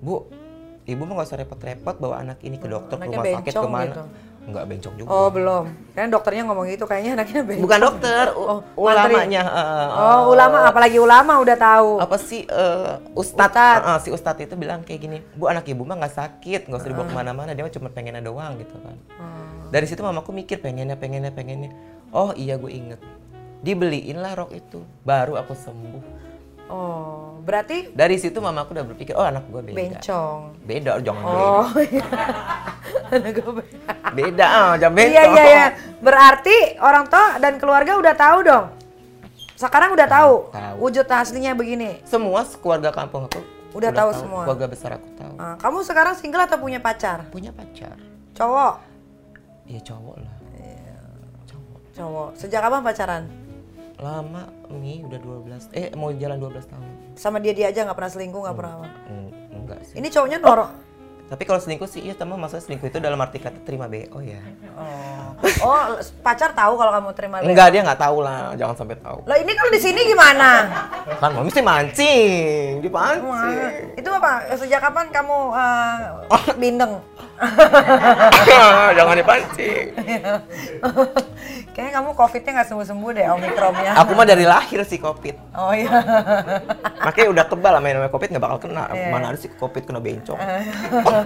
[0.03, 0.27] bu
[0.91, 3.69] ibu mah gak usah repot-repot bawa anak ini ke dokter ke rumah sakit bencong ke
[3.69, 4.03] mana gitu.
[4.41, 5.65] nggak bencong juga Oh, belum.
[5.91, 7.61] Kan dokternya ngomong gitu kayaknya anaknya beda.
[7.61, 11.89] bukan dokter Oh, ulamanya eh, Oh, ulama apalagi ulama udah tahu.
[11.99, 13.85] apa sih eh, ustadz Ustadz.
[13.85, 16.89] eh, si ustadz itu bilang kayak gini bu anak ibu mah nggak sakit nggak usah
[16.89, 19.69] dibawa ke mana-mana dia mah cuma pengennya doang gitu kan Hmm.
[19.69, 21.69] dari situ mamaku mikir pengennya pengennya pengennya
[22.09, 22.97] oh iya gue inget
[23.59, 26.01] dibeliin lah rok itu baru aku sembuh
[26.71, 30.39] Oh, berarti dari situ mamaku udah berpikir oh anak gue beda bencong.
[30.63, 32.05] beda jangan Oh, iya.
[33.11, 33.91] Anak gue beda.
[34.07, 35.65] beda beda ah jangan beda Iya, iya, iya.
[35.99, 38.65] Berarti orang tua dan keluarga udah tahu dong.
[39.53, 40.73] Sekarang udah tahu, Tahu.
[40.79, 41.99] wujud aslinya begini.
[42.03, 44.41] semua keluarga kampung aku Udah tahu semua.
[44.43, 47.27] keluarga besar aku tahu Ah, kamu sekarang single atau punya pacar?
[47.27, 47.93] punya pacar
[48.31, 48.73] Cowok.
[49.65, 50.95] iya cowok lah Iya.
[51.45, 52.29] cowok Cowok.
[52.35, 53.23] Sejak kapan pacaran?
[54.01, 58.11] Lama mi udah 12 eh mau jalan 12 tahun Sama dia dia aja nggak pernah
[58.11, 58.87] selingkuh, nggak pernah apa.
[59.53, 60.90] Enggak sih Ini cowoknya norok.
[61.31, 64.43] Tapi kalau selingkuh sih iya teman maksudnya selingkuh itu dalam arti kata terima BO ya
[64.75, 65.31] Oh.
[65.63, 65.81] oh,
[66.19, 67.47] pacar tahu kalau kamu terima BO?
[67.47, 70.49] enggak dia nggak tahu lah jangan sampai tahu Loh ini kalau di sini gimana?
[71.17, 74.31] kan mami sih mancing dipancing Itu apa?
[74.53, 75.97] Sejak kapan kamu eh,
[76.55, 76.99] bindeng?
[78.97, 79.87] jangan dipancing
[81.71, 83.91] Kayaknya kamu covidnya nggak sembuh-sembuh deh omikronnya.
[83.95, 85.87] aku mah dari lahir sih covid Oh iya.
[87.01, 89.07] makanya udah kebal yang namanya covid nggak bakal kena Iya.
[89.09, 90.37] mana ada sih covid kena bencong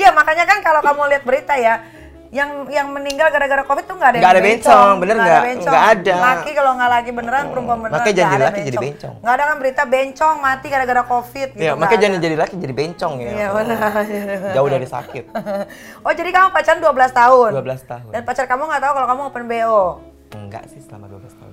[0.00, 1.82] Iya makanya kan kalau kamu lihat berita ya,
[2.28, 5.42] yang yang meninggal gara-gara covid tuh nggak ada yang Nggak ada bencong, bener nggak?
[5.64, 6.14] Nggak ada.
[6.20, 7.96] Laki kalau nggak laki beneran, perempuan beneran.
[7.96, 9.14] Makanya jangan jadi ada laki jadi bencong.
[9.24, 11.64] Nggak ada kan berita bencong mati gara-gara covid gitu.
[11.64, 12.04] Iya, makanya ada.
[12.04, 13.30] jangan jadi laki jadi bencong ya.
[13.32, 13.78] Iya benar.
[14.52, 15.24] Jauh dari sakit.
[16.04, 17.50] oh jadi kamu pacaran 12 tahun?
[17.64, 18.10] 12 tahun.
[18.12, 19.82] Dan pacar kamu nggak tahu kalau kamu open BO?
[20.36, 21.52] Enggak sih selama 12 tahun.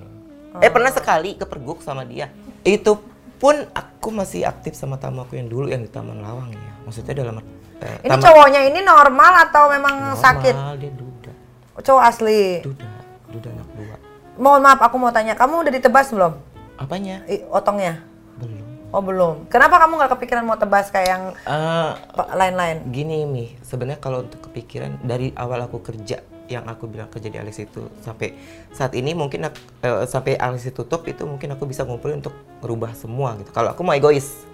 [0.56, 0.60] Oh.
[0.60, 2.28] Eh pernah sekali kepergok sama dia.
[2.60, 3.00] Itu
[3.36, 6.72] pun aku masih aktif sama tamu aku yang dulu yang di Taman Lawang ya.
[6.82, 7.40] Maksudnya dalam
[7.76, 10.54] eh, Ini taman cowoknya ini normal atau memang normal, sakit?
[10.76, 11.32] dia duda.
[11.76, 12.42] Cowok asli.
[12.60, 12.88] Duda.
[13.28, 13.96] Duda anak dua.
[14.36, 16.32] Mohon maaf aku mau tanya, kamu udah ditebas belum?
[16.76, 17.24] Apanya?
[17.24, 18.04] I- otongnya?
[18.36, 18.64] Belum.
[18.88, 19.34] Oh belum.
[19.46, 21.90] Kenapa kamu nggak kepikiran mau tebas kayak yang Eh,
[22.30, 22.84] lain-lain?
[22.86, 27.36] gini Mi, sebenarnya kalau untuk kepikiran dari awal aku kerja yang aku bilang kerja di
[27.36, 28.34] Alex itu sampai
[28.70, 32.92] saat ini mungkin aku, eh, sampai Alex tutup itu mungkin aku bisa ngumpulin untuk merubah
[32.92, 33.50] semua gitu.
[33.50, 34.46] Kalau aku mau egois.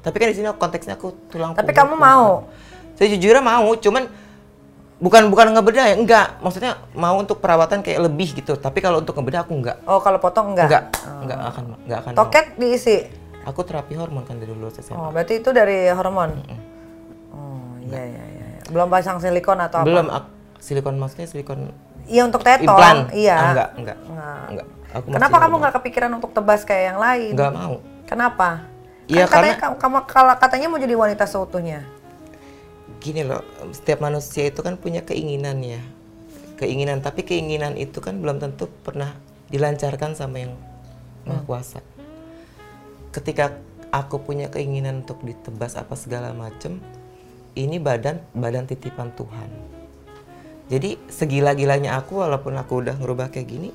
[0.00, 2.46] Tapi kan di sini konteksnya aku tulang Tapi kamu mau?
[2.94, 4.08] sejujurnya mau cuman
[4.96, 9.12] bukan bukan ngebedah ya enggak maksudnya mau untuk perawatan kayak lebih gitu tapi kalau untuk
[9.12, 10.72] ngebedah aku enggak Oh, kalau potong enggak?
[10.72, 10.84] enggak
[11.20, 12.18] enggak akan enggak akan mau.
[12.22, 12.96] Toket diisi.
[13.44, 16.40] aku terapi hormon kan dari dulu SMA Oh, berarti itu dari hormon.
[17.30, 18.46] Oh, iya iya iya.
[18.56, 18.64] iya.
[18.66, 19.86] Belum pasang silikon atau apa?
[19.86, 20.06] belum
[20.66, 21.70] silikon maksudnya silikon
[22.06, 22.66] Iya untuk teto.
[22.66, 23.34] implan Iya.
[23.34, 24.42] Ah, enggak enggak Enggak.
[24.48, 27.32] enggak aku Kenapa kamu nggak kepikiran untuk tebas kayak yang lain?
[27.32, 28.48] enggak mau Kenapa?
[29.06, 31.86] Iya, kan katanya kamu, kamu kalau katanya mau jadi wanita seutuhnya.
[32.96, 33.38] gini loh
[33.70, 35.78] setiap manusia itu kan punya keinginan ya
[36.56, 39.14] keinginan tapi keinginan itu kan belum tentu pernah
[39.46, 40.52] dilancarkan sama yang
[41.22, 41.78] maha kuasa
[43.10, 43.54] ketika
[43.90, 46.82] aku punya keinginan untuk ditebas apa segala macem
[47.54, 49.50] ini badan badan titipan Tuhan
[50.66, 53.70] jadi segila-gilanya aku walaupun aku udah ngerubah kayak gini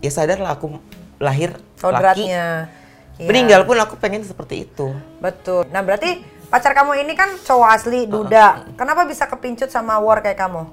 [0.00, 0.76] ya sadarlah aku
[1.16, 2.68] lahir laki Kodratnya.
[3.16, 5.64] Iya, meninggal pun aku pengen seperti itu Betul.
[5.72, 6.20] Nah berarti
[6.52, 8.68] pacar kamu ini kan cowok asli, duda.
[8.76, 10.68] Kenapa bisa kepincut sama war kayak kamu?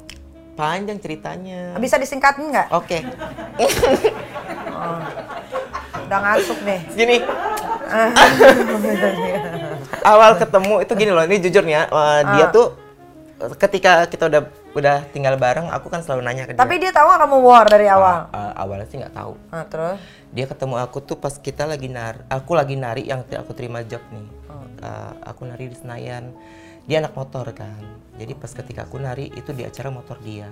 [0.54, 2.68] panjang ceritanya Bisa disingkatin nggak?
[2.70, 3.02] Oke,
[6.06, 6.80] Udah ngasuk nih.
[6.94, 7.18] gini.
[10.14, 12.78] Awal ketemu itu gini loh, ini jujur nih ya, eh, dia tuh
[13.60, 14.42] ketika kita udah
[14.74, 16.62] udah tinggal bareng, aku kan selalu nanya ke dia.
[16.62, 18.30] Tapi dia tahu nggak kamu war dari awal?
[18.30, 19.34] Ah, ah, awalnya sih nggak tahu.
[19.52, 20.00] Nah, terus?
[20.34, 24.02] Dia ketemu aku tuh pas kita lagi nari, aku lagi nari yang aku terima job
[24.14, 24.28] nih.
[24.84, 26.34] Ah, aku nari di Senayan.
[26.84, 27.80] Dia anak motor kan.
[28.20, 30.52] Jadi pas ketika aku nari itu di acara motor dia.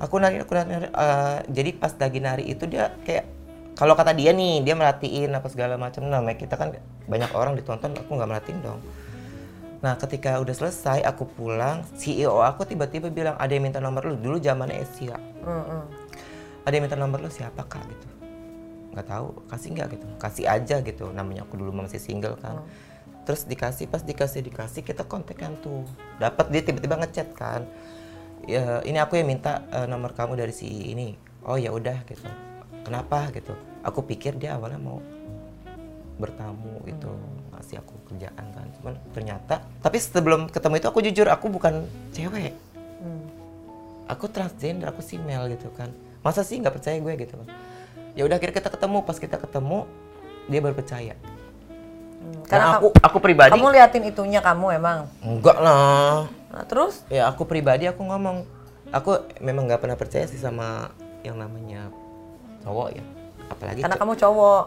[0.00, 3.28] Aku nari, aku nari, nari, eh, jadi pas lagi nari itu dia kayak
[3.76, 6.08] kalau kata dia nih dia merhatiin apa segala macam.
[6.08, 6.74] Nah, namanya kita kan
[7.06, 8.80] banyak orang ditonton, aku nggak merhatiin dong.
[9.80, 14.16] Nah, ketika udah selesai aku pulang, CEO aku tiba-tiba bilang ada yang minta nomor lu
[14.20, 15.16] dulu zamannya Asia.
[15.40, 15.82] Mm-mm.
[16.68, 18.08] Ada yang minta nomor lu siapa kak gitu?
[18.92, 20.06] Nggak tahu, kasih nggak gitu?
[20.20, 21.08] Kasih aja gitu.
[21.16, 22.60] Namanya aku dulu masih single kan.
[23.24, 25.88] Terus dikasih, pas dikasih dikasih kita kontekan tuh.
[26.20, 27.64] Dapat dia tiba-tiba ngechat kan.
[28.44, 31.16] Ya, ini aku yang minta eh, nomor kamu dari si ini.
[31.48, 32.28] Oh ya udah gitu.
[32.84, 33.56] Kenapa gitu?
[33.80, 35.00] Aku pikir dia awalnya mau
[36.20, 37.08] bertamu gitu
[37.70, 38.66] ngasih aku kerjaan kan.
[38.82, 42.58] Cuman ternyata tapi sebelum ketemu itu aku jujur aku bukan cewek.
[43.00, 43.24] Hmm.
[44.10, 45.94] aku transgender aku female gitu kan.
[46.26, 47.38] Masa sih nggak percaya gue gitu
[48.18, 48.98] ya udah akhirnya kita ketemu.
[49.06, 49.86] Pas kita ketemu
[50.50, 51.14] dia baru percaya.
[51.14, 55.06] Hmm, karena Karena aku aku pribadi kamu liatin itunya kamu emang.
[55.22, 56.26] enggak lah.
[56.50, 57.06] Nah, terus?
[57.06, 58.42] ya aku pribadi aku ngomong.
[58.90, 60.90] Aku memang nggak pernah percaya sih sama
[61.22, 61.94] yang namanya
[62.66, 63.04] cowok ya.
[63.46, 64.64] Apalagi Karena kamu cowok.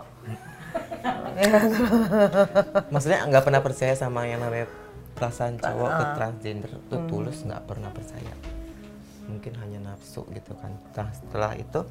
[2.94, 4.70] Maksudnya nggak pernah percaya sama yang namanya
[5.14, 8.34] perasaan cowok ke transgender itu tulus nggak pernah percaya.
[9.30, 10.74] Mungkin hanya nafsu gitu kan.
[10.98, 11.86] Nah setelah itu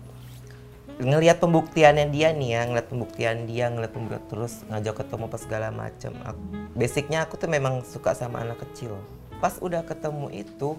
[1.01, 5.69] ngelihat pembuktiannya dia nih ya ngeliat pembuktian dia ngeliat pembuktian terus ngajak ketemu pas segala
[5.73, 6.45] macam Aku-
[6.77, 8.99] basicnya aku tuh memang suka sama anak kecil.
[9.41, 10.77] Pas udah ketemu itu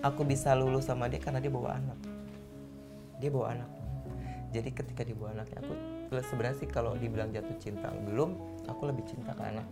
[0.00, 1.98] aku bisa lulus sama dia karena dia bawa anak.
[3.20, 3.70] Dia bawa anak.
[4.50, 5.74] Jadi ketika dia bawa anaknya aku
[6.12, 8.34] sebenarnya sih kalau dibilang jatuh cinta belum
[8.66, 9.66] aku lebih cinta ke anak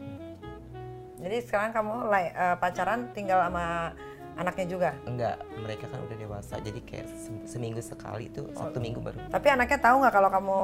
[1.19, 3.91] Jadi sekarang kamu like, eh, pacaran tinggal sama
[4.35, 4.91] anaknya juga.
[5.03, 9.47] enggak mereka kan udah dewasa jadi kayak se- seminggu sekali itu satu minggu baru Tapi
[9.51, 10.59] anaknya tahu nggak kalau kamu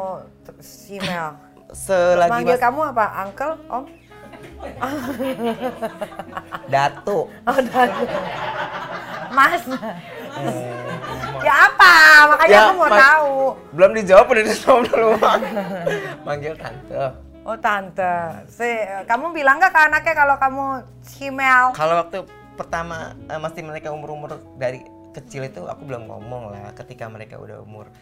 [0.47, 1.35] t- female?
[1.75, 3.07] selagi Manggil kamu apa?
[3.27, 3.85] Uncle, Om?
[6.71, 8.05] datu Oh, Dadu.
[9.37, 9.65] Mas.
[11.45, 11.95] Ya apa?
[12.27, 13.37] Makanya Ya, aku mau tahu.
[13.71, 15.09] belum dijawab udah dijawab dulu
[16.23, 17.05] manggil tante
[17.45, 18.17] Oh tante,
[18.49, 18.65] si,
[19.05, 20.65] kamu bilang nggak ke anaknya kalau kamu
[21.05, 21.71] female?
[21.73, 24.81] kalau waktu pertama eh, masih mereka umur umur dari
[25.13, 27.93] kecil itu aku belum ngomong lah ketika mereka udah umur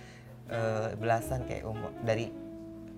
[0.47, 2.31] eh, belasan kayak umur dari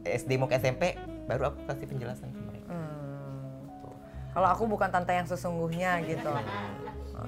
[0.02, 3.40] SD mau ke SMP baru aku kasih penjelasan ke mereka Hmm.
[4.30, 6.26] Kalau aku bukan tante yang sesungguhnya gitu.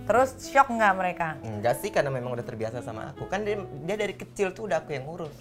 [0.03, 1.29] Terus shock nggak mereka?
[1.41, 4.79] enggak sih karena memang udah terbiasa sama aku kan dia, dia dari kecil tuh udah
[4.79, 5.33] aku yang ngurus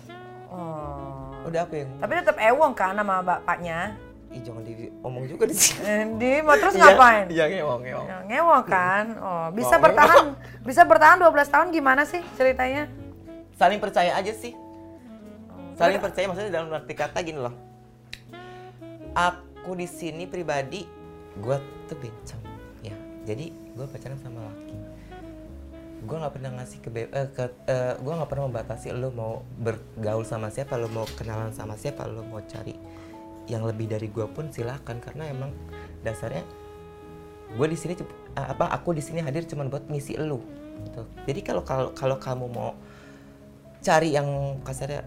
[0.47, 1.35] Oh.
[1.43, 3.99] udah aku yang Tapi tetap ewong kan sama bapaknya.
[4.27, 7.25] Ih, jangan diomong juga di sini Eh, Di, mau terus Iya, ngapain?
[7.29, 9.05] iya ngewong ngewong Ya, ngewong kan?
[9.17, 9.83] Oh, bisa Ngewong.
[9.85, 10.25] bertahan,
[10.61, 12.87] bisa bertahan 12 tahun gimana sih ceritanya?
[13.53, 14.51] saling percaya aja sih
[15.73, 17.55] saling percaya maksudnya dalam arti kata gini loh
[19.13, 20.83] aku di sini pribadi
[21.33, 22.43] gue tuh bencong
[22.81, 24.77] ya jadi gue pacaran sama laki.
[26.05, 27.45] Gue nggak pernah ngasih ke, eh, ke
[27.99, 32.23] gue nggak pernah membatasi lo mau bergaul sama siapa lo mau kenalan sama siapa lo
[32.23, 32.75] mau cari
[33.51, 35.53] yang lebih dari gue pun silahkan karena emang
[36.01, 36.41] dasarnya
[37.53, 40.41] gue di sini eh, apa aku di sini hadir cuma buat ngisi lo
[40.89, 41.05] gitu.
[41.29, 42.73] jadi kalau kalau kalau kamu mau
[43.85, 45.05] cari yang kasarnya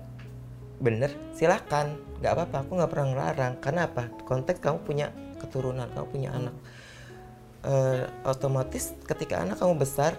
[0.78, 3.54] bener silahkan nggak apa-apa aku nggak pernah ngelarang.
[3.62, 4.10] Karena apa?
[4.26, 5.06] Konteks kamu punya
[5.38, 6.54] keturunan kamu punya anak
[7.64, 10.14] eh, otomatis ketika anak kamu besar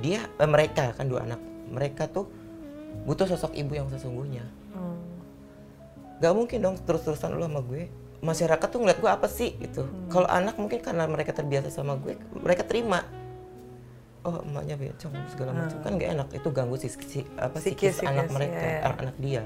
[0.00, 2.30] dia eh, mereka kan dua anak mereka tuh
[3.04, 4.46] butuh sosok ibu yang sesungguhnya.
[4.72, 4.98] Hmm.
[6.22, 7.90] Gak mungkin dong terus-terusan lu sama gue.
[8.24, 9.84] Masyarakat tuh ngeliat gue apa sih gitu.
[10.08, 13.04] Kalau anak mungkin karena mereka terbiasa sama gue mereka terima.
[14.26, 15.78] Oh emaknya bencong segala macam.
[15.84, 16.28] Kan gak enak.
[16.34, 18.80] Itu ganggu sih si, apa Psikis, psikis anak psikis, mereka iya.
[18.90, 19.42] anak dia.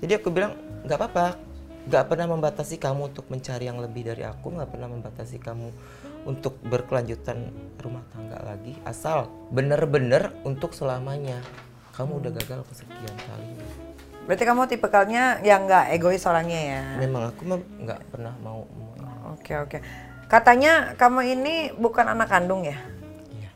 [0.00, 0.52] Jadi aku bilang
[0.84, 1.53] nggak apa-apa
[1.84, 5.68] nggak pernah membatasi kamu untuk mencari yang lebih dari aku nggak pernah membatasi kamu
[6.24, 11.44] untuk berkelanjutan rumah tangga lagi asal bener-bener untuk selamanya
[11.92, 13.48] kamu udah gagal kesekian kali
[14.24, 16.82] Berarti kamu tipikalnya yang nggak egois orangnya ya?
[16.96, 17.44] memang aku
[17.84, 18.64] nggak pernah mau
[19.34, 19.78] Oke oke.
[20.28, 22.76] Katanya kamu ini bukan anak kandung ya?
[23.32, 23.50] iya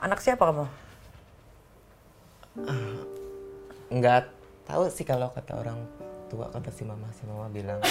[0.00, 0.64] Anak siapa kamu?
[3.90, 4.22] Nggak
[4.70, 5.78] tahu sih kalau kata orang
[6.30, 7.82] tua kata si mama si mama bilang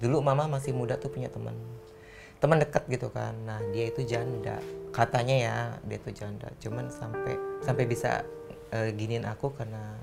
[0.00, 1.54] dulu mama masih muda tuh punya teman
[2.42, 3.38] teman dekat gitu kan.
[3.46, 4.58] Nah dia itu janda.
[4.90, 6.50] Katanya ya dia itu janda.
[6.58, 8.26] Cuman sampai sampai bisa
[8.74, 9.94] eh, giniin aku karena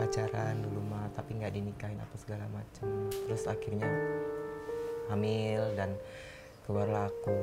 [0.00, 2.88] pacaran dulu mah tapi nggak dinikahin apa segala macem.
[3.12, 3.84] Terus akhirnya
[5.12, 5.92] hamil dan
[6.64, 7.36] keluarlah aku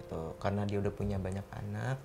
[0.00, 0.22] gitu.
[0.40, 2.00] Karena dia udah punya banyak anak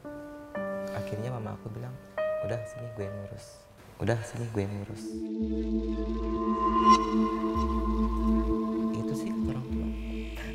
[0.91, 1.95] akhirnya mama aku bilang
[2.43, 3.60] udah sini gue yang ngurus
[4.01, 5.03] udah sini gue yang ngurus
[8.91, 9.87] itu sih orang tua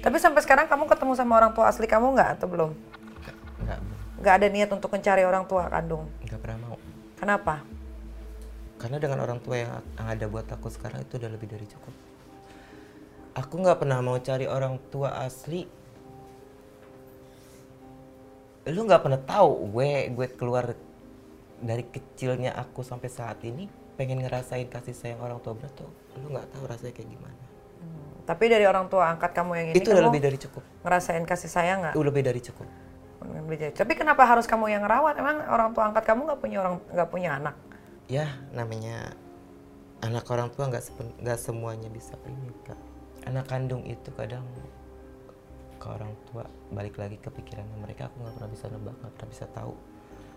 [0.02, 2.70] Tapi sampai sekarang kamu ketemu sama orang tua asli kamu nggak atau belum?
[3.62, 3.78] nggak
[4.16, 6.08] Nggak ada niat untuk mencari orang tua kandung.
[6.22, 6.76] nggak pernah mau
[7.16, 7.62] Kenapa?
[8.76, 11.94] karena dengan orang tua yang, yang ada buat aku sekarang itu udah lebih dari cukup
[13.32, 15.64] aku nggak pernah mau cari orang tua asli
[18.66, 20.76] lu nggak pernah tahu gue gue keluar
[21.60, 25.88] dari kecilnya aku sampai saat ini pengen ngerasain kasih sayang orang tua berat tuh
[26.20, 27.38] lu nggak tahu rasanya kayak gimana
[28.26, 31.22] Tapi dari orang tua angkat kamu yang ini itu udah kamu lebih dari cukup ngerasain
[31.22, 31.94] kasih sayang nggak?
[31.94, 32.68] itu lebih dari cukup
[33.74, 35.18] Tapi kenapa harus kamu yang ngerawat?
[35.18, 37.54] Emang orang tua angkat kamu nggak punya orang nggak punya anak?
[38.06, 39.10] ya namanya
[40.02, 40.84] anak orang tua nggak
[41.26, 42.78] nggak semuanya bisa ini kak
[43.26, 44.46] anak kandung itu kadang
[45.82, 49.30] ke orang tua balik lagi ke pikirannya mereka aku nggak pernah bisa nebak nggak pernah
[49.34, 49.74] bisa tahu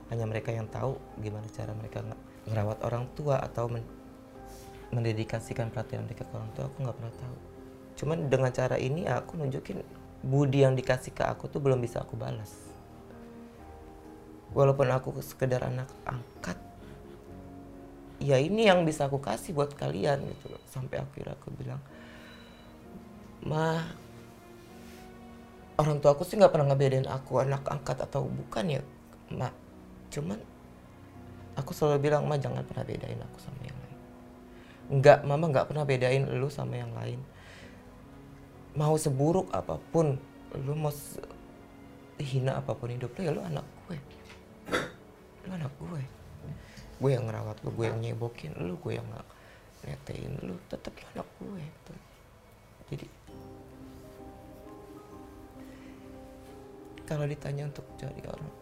[0.09, 2.01] hanya mereka yang tahu gimana cara mereka
[2.49, 3.85] ngerawat orang tua atau men-
[4.89, 7.37] mendedikasikan perhatian mereka ke orang tua aku nggak pernah tahu.
[7.99, 9.85] Cuman dengan cara ini aku nunjukin
[10.25, 12.51] budi yang dikasih ke aku tuh belum bisa aku balas.
[14.49, 16.57] Walaupun aku sekedar anak angkat
[18.17, 20.61] ya ini yang bisa aku kasih buat kalian gitu loh.
[20.65, 21.79] Sampai akhirnya aku bilang
[23.45, 23.85] mah
[25.79, 28.81] orang tua aku sih nggak pernah ngebedain aku anak angkat atau bukan ya
[29.31, 29.68] mak
[30.09, 30.39] cuman
[31.57, 33.97] aku selalu bilang mah jangan pernah bedain aku sama yang lain.
[34.89, 37.21] Nggak mama nggak pernah bedain lu sama yang lain.
[38.77, 40.17] Mau seburuk apa pun
[40.55, 40.93] lu mau
[42.19, 43.97] hina apa pun hidup lu ya lu anak gue.
[45.45, 46.01] Lu anak gue.
[46.99, 49.07] Gue yang ngerawat lu gue yang nyebokin lu gue yang
[49.85, 51.93] netein lu tetap lu anak gue gitu.
[52.91, 53.07] jadi
[57.07, 58.53] kalau ditanya untuk cari orang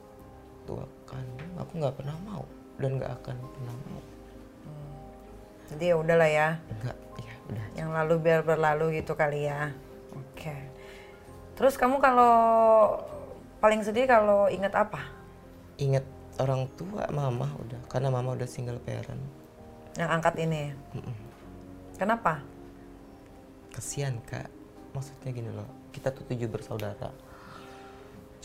[0.67, 2.43] tua kandung aku nggak pernah mau
[2.77, 4.01] dan nggak akan pernah mau
[5.67, 6.49] Jadi ya udahlah ya.
[6.84, 9.75] nggak ya udah Yang lalu biar berlalu gitu kali ya.
[10.15, 10.56] Oke.
[11.60, 12.36] Terus kamu kalau
[13.60, 15.01] paling sedih kalau ingat apa?
[15.77, 16.01] ingat
[16.41, 19.21] orang tua mama udah karena mama udah single parent
[19.93, 20.63] Yang angkat ini.
[21.97, 22.41] Kenapa?
[23.77, 24.49] kesian kak
[24.97, 27.13] maksudnya gini loh kita tuh tujuh bersaudara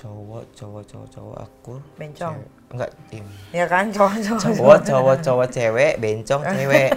[0.02, 2.34] cowok cowok cowok cowok aku Bencong.
[2.34, 2.50] cewek.
[2.74, 4.42] enggak tim Ya kan cowok-cowok.
[4.42, 6.90] cowok cowok cowok cewek bencong cewek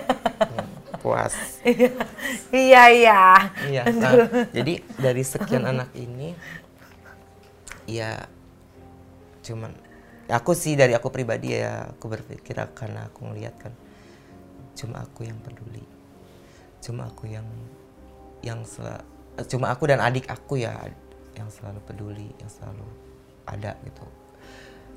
[1.05, 1.61] puas
[2.49, 3.21] iya iya.
[3.61, 6.33] iya nah, jadi dari sekian anak ini
[7.85, 8.25] ya
[9.45, 9.69] cuman
[10.25, 13.73] aku sih dari aku pribadi ya aku berpikir karena aku ngeliat kan
[14.73, 15.85] cuma aku yang peduli
[16.81, 17.45] cuma aku yang
[18.41, 19.05] yang sel-
[19.45, 20.73] cuma aku dan adik aku ya
[21.35, 22.87] yang selalu peduli yang selalu
[23.45, 24.07] ada gitu.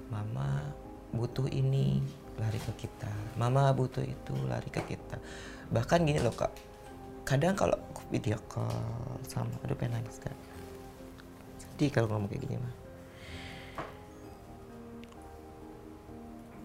[0.08, 0.72] Mama
[1.12, 2.00] butuh ini
[2.40, 3.10] lari ke kita.
[3.36, 5.20] Mama butuh itu lari ke kita.
[5.68, 6.50] Bahkan gini loh kak.
[7.28, 8.72] Kadang kalau aku video call
[9.28, 10.32] sama aduh pengen nangis kan
[11.60, 12.74] sedih kalau ngomong kayak gini mah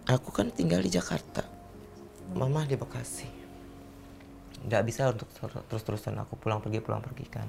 [0.08, 1.44] aku kan tinggal di Jakarta.
[2.32, 3.28] Mama di Bekasi.
[4.64, 7.48] Nggak bisa untuk ter- terus-terusan aku pulang pergi pulang pergi kan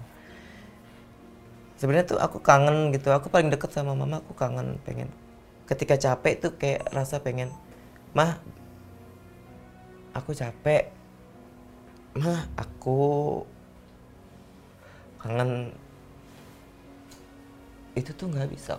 [1.79, 3.11] sebenarnya tuh aku kangen gitu.
[3.11, 5.11] Aku paling deket sama mama aku kangen pengen.
[5.65, 7.51] Ketika capek tuh kayak rasa pengen
[8.15, 8.39] mah
[10.15, 10.91] aku capek.
[12.15, 13.43] Mah aku
[15.19, 15.75] kangen.
[17.99, 18.79] Itu tuh nggak bisa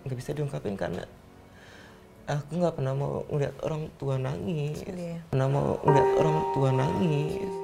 [0.00, 1.04] nggak bisa diungkapin karena
[2.24, 4.80] aku nggak pernah mau ngeliat orang tua nangis.
[4.88, 5.20] Iya.
[5.28, 7.59] pernah mau ngeliat orang tua nangis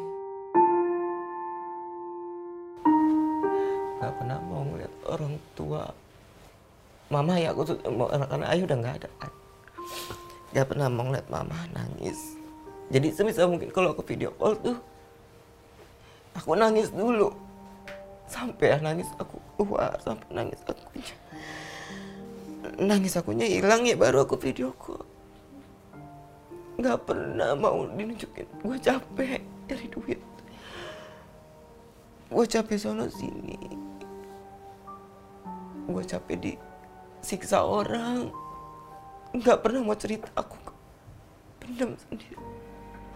[3.96, 5.84] nggak pernah mau ngeliat orang tua.
[7.08, 9.08] Mama ya aku tuh mau anak-anak ayah udah nggak ada.
[9.22, 9.32] Kan
[10.52, 12.18] nggak pernah mau ngeliat mama nangis.
[12.92, 14.78] Jadi semisal mungkin kalau aku video call tuh
[16.36, 17.32] aku nangis dulu.
[18.26, 21.16] Sampai nangis aku keluar sampai nangis akunya.
[22.82, 25.06] Nangis akunya hilang ya baru aku video call.
[26.76, 30.20] Nggak pernah mau dinunjukin gue capek cari duit
[32.26, 33.54] gue capek sono sini.
[35.86, 36.52] Gue capek di
[37.22, 38.30] siksa orang.
[39.30, 40.58] Nggak pernah mau cerita aku.
[41.62, 42.34] Pendam sendiri.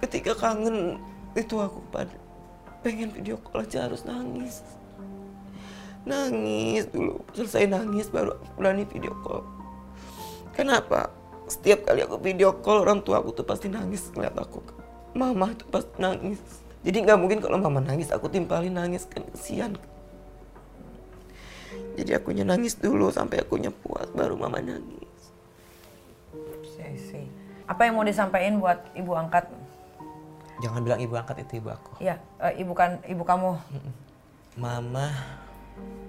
[0.01, 1.03] Ketika kangen
[1.35, 2.15] itu aku pada
[2.81, 4.63] pengen video call aja harus nangis.
[6.07, 7.21] Nangis dulu.
[7.35, 9.43] Selesai nangis baru aku berani video call.
[10.55, 11.11] Kenapa?
[11.51, 14.63] Setiap kali aku video call orang tua aku tuh pasti nangis ngeliat aku.
[15.19, 16.39] Mama tuh pasti nangis
[16.81, 19.77] jadi nggak mungkin kalau mama nangis aku timpalin nangis kan kesian
[21.95, 25.11] jadi akunya nangis dulu sampai akunya puas baru mama nangis.
[27.71, 29.47] Apa yang mau disampaikan buat ibu angkat?
[30.61, 33.57] jangan bilang ibu angkat itu ibu aku Ya, eh, ibu kan ibu kamu.
[34.61, 35.09] Mama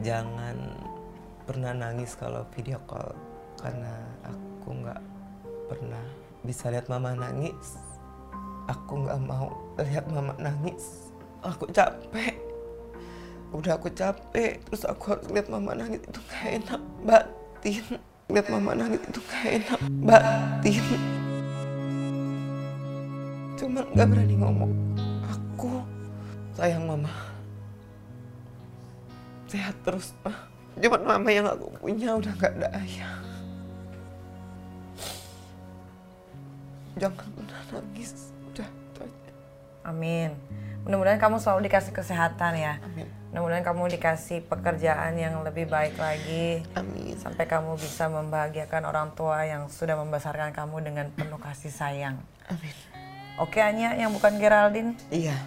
[0.04, 0.58] jangan
[1.48, 3.16] pernah nangis kalau video call
[3.64, 3.96] karena
[4.28, 5.02] aku nggak
[5.72, 6.04] pernah
[6.44, 7.80] bisa lihat mama nangis.
[8.70, 9.50] Aku nggak mau
[9.82, 11.10] lihat mama nangis.
[11.42, 12.38] Aku capek.
[13.52, 17.86] Udah aku capek, terus aku harus lihat mama nangis itu gak enak batin.
[18.32, 20.86] Lihat mama nangis itu gak enak batin.
[23.60, 24.72] Cuman gak berani ngomong.
[25.28, 25.84] Aku
[26.56, 27.12] sayang mama
[29.52, 30.48] sehat terus mah
[30.80, 33.20] cuman mama yang aku punya udah gak ada ayah
[36.96, 38.31] jangan pernah nangis
[39.82, 40.34] Amin.
[40.82, 42.82] Mudah-mudahan kamu selalu dikasih kesehatan ya.
[42.82, 46.66] amin Mudah-mudahan kamu dikasih pekerjaan yang lebih baik lagi.
[46.74, 52.18] amin Sampai kamu bisa membahagiakan orang tua yang sudah membesarkan kamu dengan penuh kasih sayang.
[52.50, 52.76] amin
[53.40, 54.98] Oke Anya yang bukan Geraldine.
[55.14, 55.38] iya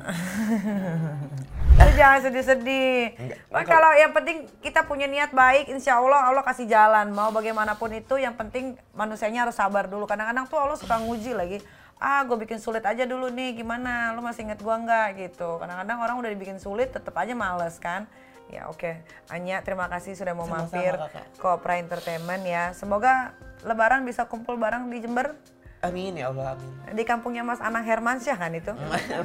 [1.80, 3.16] Lu jangan sedih-sedih.
[3.48, 7.08] Nah, kalau yang penting kita punya niat baik, insya Allah Allah kasih jalan.
[7.12, 10.04] Mau bagaimanapun itu, yang penting manusianya harus sabar dulu.
[10.04, 11.58] Kadang-kadang tuh Allah suka nguji lagi.
[12.00, 13.60] Ah, gue bikin sulit aja dulu nih.
[13.60, 14.16] Gimana?
[14.16, 15.60] Lu masih inget gua nggak gitu?
[15.60, 18.08] Kadang-kadang orang udah dibikin sulit, tetap aja males kan?
[18.50, 18.98] Ya oke,
[19.30, 20.94] Anya terima kasih sudah mau Sama-sama, mampir
[21.38, 22.74] ke Opera Entertainment ya.
[22.74, 25.36] Semoga Lebaran bisa kumpul bareng di Jember
[25.80, 28.72] amin ya Allah amin di kampungnya Mas Anang Hermansyah kan itu?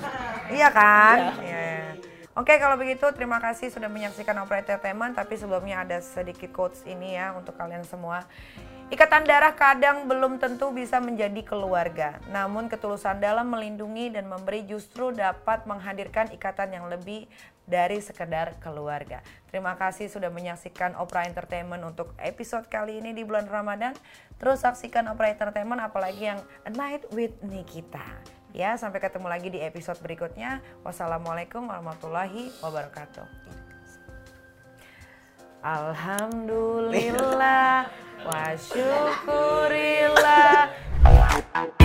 [0.56, 1.36] iya kan?
[1.44, 1.44] Iya.
[1.44, 1.92] iya.
[2.36, 7.16] Oke kalau begitu terima kasih sudah menyaksikan Opera Entertainment tapi sebelumnya ada sedikit quotes ini
[7.16, 8.28] ya untuk kalian semua.
[8.94, 15.10] Ikatan darah kadang belum tentu bisa menjadi keluarga, namun ketulusan dalam melindungi dan memberi justru
[15.10, 17.26] dapat menghadirkan ikatan yang lebih
[17.66, 19.26] dari sekedar keluarga.
[19.50, 23.98] Terima kasih sudah menyaksikan Opera Entertainment untuk episode kali ini di bulan Ramadan.
[24.38, 28.06] Terus saksikan Opera Entertainment apalagi yang A Night with Nikita.
[28.54, 30.62] Ya, sampai ketemu lagi di episode berikutnya.
[30.86, 33.65] Wassalamualaikum warahmatullahi wabarakatuh.
[35.66, 37.90] Alhamdulillah
[38.22, 40.70] wa syukurillah.